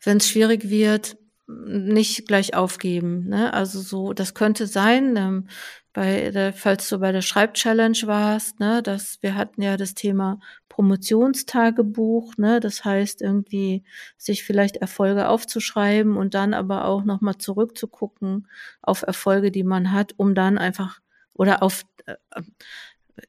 Wenn 0.01 0.17
es 0.17 0.29
schwierig 0.29 0.69
wird, 0.69 1.17
nicht 1.49 2.27
gleich 2.27 2.53
aufgeben. 2.53 3.27
Ne? 3.27 3.53
Also 3.53 3.81
so, 3.81 4.13
das 4.13 4.33
könnte 4.33 4.67
sein. 4.67 5.15
Ähm, 5.17 5.47
bei 5.93 6.29
der, 6.31 6.53
falls 6.53 6.87
du 6.89 6.99
bei 6.99 7.11
der 7.11 7.21
Schreibchallenge 7.21 8.03
warst, 8.05 8.59
ne, 8.59 8.83
dass 8.83 9.17
wir 9.21 9.35
hatten 9.35 9.61
ja 9.61 9.75
das 9.75 9.95
Thema 9.95 10.39
Promotionstagebuch, 10.69 12.37
ne, 12.37 12.59
das 12.59 12.85
heißt 12.85 13.21
irgendwie 13.21 13.83
sich 14.17 14.43
vielleicht 14.43 14.77
Erfolge 14.77 15.27
aufzuschreiben 15.27 16.15
und 16.15 16.35
dann 16.35 16.53
aber 16.53 16.85
auch 16.85 17.03
nochmal 17.03 17.37
zurückzugucken 17.37 18.47
auf 18.81 19.01
Erfolge, 19.01 19.51
die 19.51 19.63
man 19.63 19.91
hat, 19.91 20.13
um 20.17 20.35
dann 20.35 20.57
einfach 20.57 20.99
oder 21.33 21.63
auf 21.63 21.83
äh, 22.05 22.15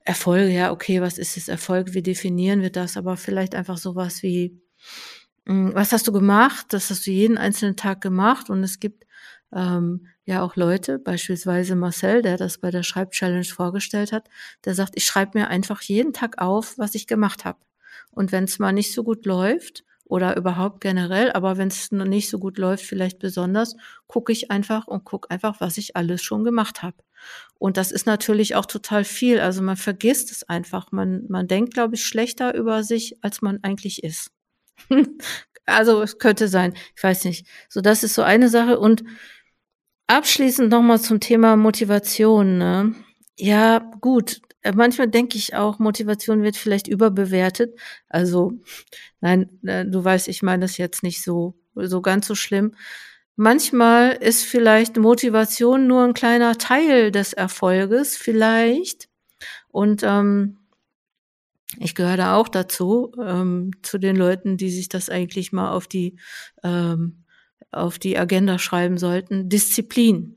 Erfolge, 0.05 0.51
ja, 0.51 0.71
okay, 0.71 1.01
was 1.01 1.19
ist 1.19 1.37
das 1.37 1.49
Erfolg? 1.49 1.95
Wie 1.95 2.03
definieren 2.03 2.61
wir 2.63 2.71
das? 2.71 2.97
Aber 2.97 3.17
vielleicht 3.17 3.55
einfach 3.55 3.79
sowas 3.79 4.23
wie 4.23 4.61
was 5.47 5.93
hast 5.93 6.07
du 6.07 6.13
gemacht? 6.13 6.67
Das 6.71 6.91
hast 6.91 7.07
du 7.07 7.11
jeden 7.11 7.39
einzelnen 7.39 7.77
Tag 7.77 8.01
gemacht 8.01 8.51
und 8.51 8.63
es 8.63 8.79
gibt 8.81 9.05
ähm, 9.53 10.07
ja 10.25 10.43
auch 10.43 10.57
Leute, 10.57 10.99
beispielsweise 10.99 11.75
Marcel, 11.77 12.23
der 12.23 12.37
das 12.37 12.59
bei 12.59 12.71
der 12.71 12.83
Schreibchallenge 12.83 13.45
vorgestellt 13.45 14.13
hat, 14.13 14.29
der 14.65 14.75
sagt, 14.75 14.93
ich 14.95 15.05
schreibe 15.05 15.39
mir 15.39 15.49
einfach 15.49 15.83
jeden 15.83 16.13
Tag 16.13 16.41
auf, 16.41 16.79
was 16.79 16.95
ich 16.95 17.07
gemacht 17.07 17.45
habe. 17.45 17.59
Und 18.13 18.33
wenn 18.33 18.45
es 18.45 18.59
mal 18.59 18.73
nicht 18.73 18.93
so 18.93 19.03
gut 19.03 19.27
läuft 19.27 19.85
oder 20.05 20.37
überhaupt 20.37 20.81
generell, 20.81 21.33
aber 21.33 21.57
wenn 21.57 21.69
es 21.69 21.91
nicht 21.93 22.29
so 22.31 22.39
gut 22.39 22.59
läuft, 22.59 22.85
vielleicht 22.85 23.19
besonders, 23.19 23.77
gucke 24.07 24.33
ich 24.33 24.51
einfach 24.51 24.87
und 24.87 25.05
gucke 25.05 25.31
einfach, 25.31 25.61
was 25.61 25.79
ich 25.79 25.97
alles 25.97 26.23
schon 26.23 26.45
gemacht 26.45 26.83
habe. 26.83 26.97
Und 27.59 27.77
das 27.77 27.93
ist 27.93 28.07
natürlich 28.07 28.55
auch 28.57 28.67
total 28.67 29.05
viel. 29.05 29.41
Also 29.41 29.63
man 29.63 29.77
vergisst 29.77 30.33
es 30.33 30.49
einfach. 30.49 30.91
Man, 30.93 31.25
man 31.29 31.47
denkt, 31.49 31.75
glaube 31.75 31.95
ich, 31.95 32.05
schlechter 32.05 32.55
über 32.55 32.83
sich, 32.83 33.23
als 33.23 33.43
man 33.43 33.61
eigentlich 33.63 34.03
ist. 34.03 34.31
Also 35.67 36.03
es 36.03 36.19
könnte 36.19 36.49
sein. 36.49 36.75
Ich 36.97 37.03
weiß 37.03 37.25
nicht. 37.25 37.47
So, 37.69 37.81
das 37.81 38.03
ist 38.03 38.15
so 38.15 38.23
eine 38.23 38.49
Sache. 38.49 38.79
Und 38.79 39.05
abschließend 40.07 40.71
nochmal 40.71 41.01
zum 41.01 41.21
Thema 41.21 41.57
Motivation. 41.57 42.59
Ne? 42.59 42.95
Ja, 43.39 43.79
gut. 44.01 44.43
Manchmal 44.75 45.09
denke 45.09 45.39
ich 45.39 45.55
auch, 45.55 45.79
Motivation 45.79 46.43
wird 46.43 46.57
vielleicht 46.57 46.87
überbewertet. 46.87 47.79
Also, 48.09 48.53
nein, 49.21 49.49
äh, 49.65 49.87
du 49.87 50.05
weißt, 50.05 50.29
ich 50.29 50.43
meine 50.43 50.63
das 50.63 50.77
jetzt 50.77 51.03
nicht 51.03 51.23
so, 51.23 51.55
so 51.75 52.03
ganz 52.03 52.27
so 52.27 52.35
schlimm. 52.35 52.75
Manchmal 53.37 54.13
ist 54.13 54.45
vielleicht 54.45 54.99
Motivation 54.99 55.87
nur 55.87 56.05
ein 56.05 56.13
kleiner 56.13 56.59
Teil 56.59 57.11
des 57.11 57.33
Erfolges, 57.33 58.17
vielleicht. 58.17 59.09
Und 59.69 60.03
ähm, 60.03 60.59
ich 61.79 61.95
gehöre 61.95 62.17
da 62.17 62.37
auch 62.37 62.49
dazu, 62.49 63.13
ähm, 63.23 63.71
zu 63.83 63.99
den 63.99 64.17
Leuten, 64.17 64.57
die 64.57 64.71
sich 64.71 64.89
das 64.89 65.09
eigentlich 65.09 65.53
mal 65.53 65.73
auf 65.73 65.87
die, 65.87 66.19
ähm, 66.65 67.25
auf 67.71 67.99
die 67.99 68.19
Agenda 68.19 68.59
schreiben 68.59 68.99
sollten. 68.99 69.49
Disziplin. 69.49 70.37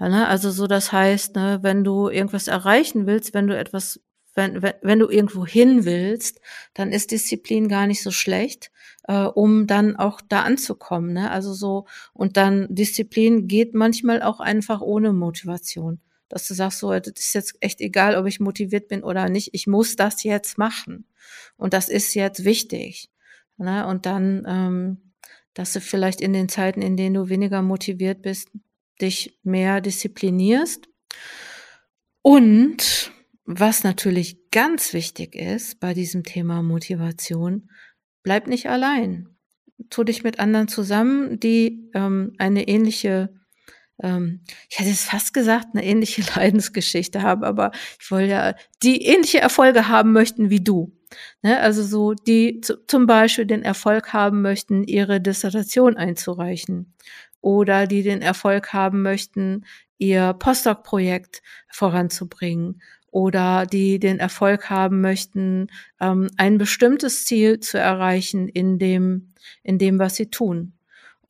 Ja, 0.00 0.08
ne? 0.08 0.28
Also 0.28 0.50
so, 0.50 0.66
das 0.66 0.92
heißt, 0.92 1.36
ne, 1.36 1.60
wenn 1.62 1.84
du 1.84 2.08
irgendwas 2.08 2.48
erreichen 2.48 3.06
willst, 3.06 3.34
wenn 3.34 3.46
du 3.46 3.56
etwas, 3.56 4.00
wenn, 4.34 4.62
wenn, 4.62 4.74
wenn 4.82 4.98
du 4.98 5.08
irgendwo 5.08 5.46
hin 5.46 5.84
willst, 5.84 6.40
dann 6.74 6.90
ist 6.92 7.12
Disziplin 7.12 7.68
gar 7.68 7.86
nicht 7.86 8.02
so 8.02 8.10
schlecht, 8.10 8.72
äh, 9.04 9.24
um 9.24 9.66
dann 9.66 9.96
auch 9.96 10.20
da 10.20 10.42
anzukommen. 10.42 11.12
Ne? 11.12 11.30
Also 11.30 11.52
so, 11.54 11.86
und 12.12 12.36
dann 12.36 12.66
Disziplin 12.70 13.46
geht 13.46 13.74
manchmal 13.74 14.22
auch 14.22 14.40
einfach 14.40 14.80
ohne 14.80 15.12
Motivation 15.12 16.00
dass 16.30 16.46
du 16.48 16.54
sagst, 16.54 16.78
so, 16.78 16.90
das 16.90 17.12
ist 17.18 17.34
jetzt 17.34 17.56
echt 17.60 17.80
egal, 17.80 18.16
ob 18.16 18.26
ich 18.26 18.40
motiviert 18.40 18.88
bin 18.88 19.02
oder 19.02 19.28
nicht, 19.28 19.50
ich 19.52 19.66
muss 19.66 19.96
das 19.96 20.22
jetzt 20.22 20.56
machen. 20.56 21.04
Und 21.56 21.74
das 21.74 21.90
ist 21.90 22.14
jetzt 22.14 22.44
wichtig. 22.44 23.10
Ne? 23.58 23.86
Und 23.86 24.06
dann, 24.06 24.44
ähm, 24.46 25.12
dass 25.52 25.72
du 25.72 25.80
vielleicht 25.80 26.20
in 26.20 26.32
den 26.32 26.48
Zeiten, 26.48 26.80
in 26.80 26.96
denen 26.96 27.14
du 27.14 27.28
weniger 27.28 27.60
motiviert 27.60 28.22
bist, 28.22 28.48
dich 29.02 29.38
mehr 29.42 29.80
disziplinierst. 29.80 30.88
Und 32.22 33.12
was 33.44 33.82
natürlich 33.82 34.50
ganz 34.50 34.92
wichtig 34.92 35.34
ist 35.34 35.80
bei 35.80 35.94
diesem 35.94 36.22
Thema 36.22 36.62
Motivation, 36.62 37.70
bleib 38.22 38.46
nicht 38.46 38.68
allein. 38.68 39.28
Tu 39.88 40.04
dich 40.04 40.22
mit 40.22 40.38
anderen 40.38 40.68
zusammen, 40.68 41.40
die 41.40 41.90
ähm, 41.94 42.34
eine 42.38 42.68
ähnliche 42.68 43.39
ähm, 44.02 44.40
ich 44.68 44.78
hätte 44.78 44.90
jetzt 44.90 45.04
fast 45.04 45.34
gesagt, 45.34 45.68
eine 45.72 45.84
ähnliche 45.84 46.22
Leidensgeschichte 46.36 47.22
haben, 47.22 47.44
aber 47.44 47.70
ich 48.00 48.10
wollte 48.10 48.28
ja, 48.28 48.54
die 48.82 49.04
ähnliche 49.04 49.40
Erfolge 49.40 49.88
haben 49.88 50.12
möchten 50.12 50.50
wie 50.50 50.60
du. 50.60 50.92
Ne? 51.42 51.58
Also 51.60 51.82
so, 51.82 52.14
die 52.14 52.60
zum 52.86 53.06
Beispiel 53.06 53.46
den 53.46 53.62
Erfolg 53.62 54.12
haben 54.12 54.42
möchten, 54.42 54.84
ihre 54.84 55.20
Dissertation 55.20 55.96
einzureichen 55.96 56.94
oder 57.40 57.86
die 57.86 58.02
den 58.02 58.22
Erfolg 58.22 58.72
haben 58.72 59.02
möchten, 59.02 59.64
ihr 59.98 60.34
Postdoc-Projekt 60.34 61.42
voranzubringen 61.68 62.80
oder 63.10 63.66
die 63.66 63.98
den 63.98 64.18
Erfolg 64.18 64.70
haben 64.70 65.00
möchten, 65.00 65.68
ähm, 66.00 66.28
ein 66.36 66.58
bestimmtes 66.58 67.24
Ziel 67.24 67.60
zu 67.60 67.78
erreichen 67.78 68.48
in 68.48 68.78
dem, 68.78 69.32
in 69.62 69.78
dem, 69.78 69.98
was 69.98 70.16
sie 70.16 70.30
tun. 70.30 70.74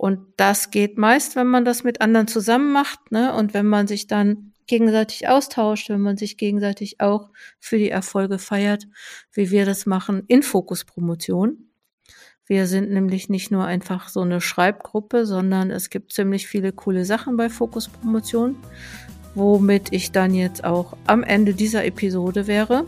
Und 0.01 0.21
das 0.39 0.71
geht 0.71 0.97
meist, 0.97 1.37
wenn 1.37 1.49
man 1.49 1.67
das 1.67 1.85
mit 1.85 2.01
anderen 2.01 2.27
zusammen 2.27 2.73
macht, 2.73 3.13
ne? 3.13 3.35
Und 3.35 3.53
wenn 3.53 3.67
man 3.67 3.87
sich 3.87 4.07
dann 4.07 4.55
gegenseitig 4.67 5.29
austauscht, 5.29 5.91
wenn 5.91 6.01
man 6.01 6.17
sich 6.17 6.39
gegenseitig 6.39 7.03
auch 7.03 7.29
für 7.59 7.77
die 7.77 7.91
Erfolge 7.91 8.39
feiert, 8.39 8.89
wie 9.31 9.51
wir 9.51 9.67
das 9.67 9.85
machen 9.85 10.23
in 10.27 10.43
Fokuspromotion. 10.43 11.69
Wir 12.47 12.67
sind 12.67 12.91
nämlich 12.91 13.29
nicht 13.29 13.51
nur 13.51 13.67
einfach 13.67 14.09
so 14.09 14.23
eine 14.23 14.41
Schreibgruppe, 14.41 15.27
sondern 15.27 15.71
es 15.71 15.91
gibt 15.91 16.15
ziemlich 16.15 16.47
viele 16.47 16.73
coole 16.73 17.05
Sachen 17.05 17.37
bei 17.37 17.51
Fokuspromotion, 17.51 18.57
womit 19.35 19.93
ich 19.93 20.13
dann 20.13 20.33
jetzt 20.33 20.65
auch 20.65 20.97
am 21.07 21.23
Ende 21.23 21.53
dieser 21.53 21.85
Episode 21.85 22.47
wäre 22.47 22.87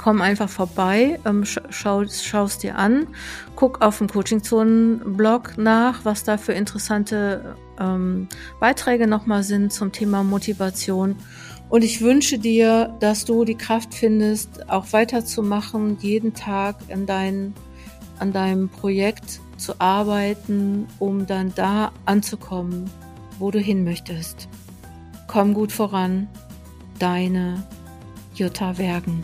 komm 0.00 0.22
einfach 0.22 0.48
vorbei, 0.48 1.20
ähm, 1.26 1.44
schau, 1.44 2.00
es 2.00 2.58
dir 2.58 2.76
an, 2.76 3.06
guck 3.54 3.82
auf 3.82 3.98
dem 3.98 4.08
Coaching-Zonen-Blog 4.08 5.58
nach, 5.58 6.06
was 6.06 6.24
da 6.24 6.38
für 6.38 6.54
interessante 6.54 7.54
ähm, 7.78 8.26
Beiträge 8.60 9.06
nochmal 9.06 9.42
sind 9.42 9.74
zum 9.74 9.92
Thema 9.92 10.24
Motivation. 10.24 11.16
Und 11.68 11.84
ich 11.84 12.00
wünsche 12.00 12.38
dir, 12.38 12.96
dass 13.00 13.26
du 13.26 13.44
die 13.44 13.56
Kraft 13.56 13.92
findest, 13.92 14.70
auch 14.70 14.86
weiterzumachen, 14.92 15.98
jeden 16.00 16.32
Tag 16.32 16.76
in 16.88 17.04
dein, 17.04 17.52
an 18.18 18.32
deinem 18.32 18.70
Projekt 18.70 19.40
zu 19.58 19.78
arbeiten, 19.82 20.86
um 20.98 21.26
dann 21.26 21.52
da 21.54 21.92
anzukommen, 22.06 22.88
wo 23.38 23.50
du 23.50 23.58
hin 23.58 23.84
möchtest. 23.84 24.48
Komm 25.26 25.52
gut 25.52 25.72
voran, 25.72 26.26
deine 26.98 27.62
Jutta 28.34 28.78
Wergen. 28.78 29.22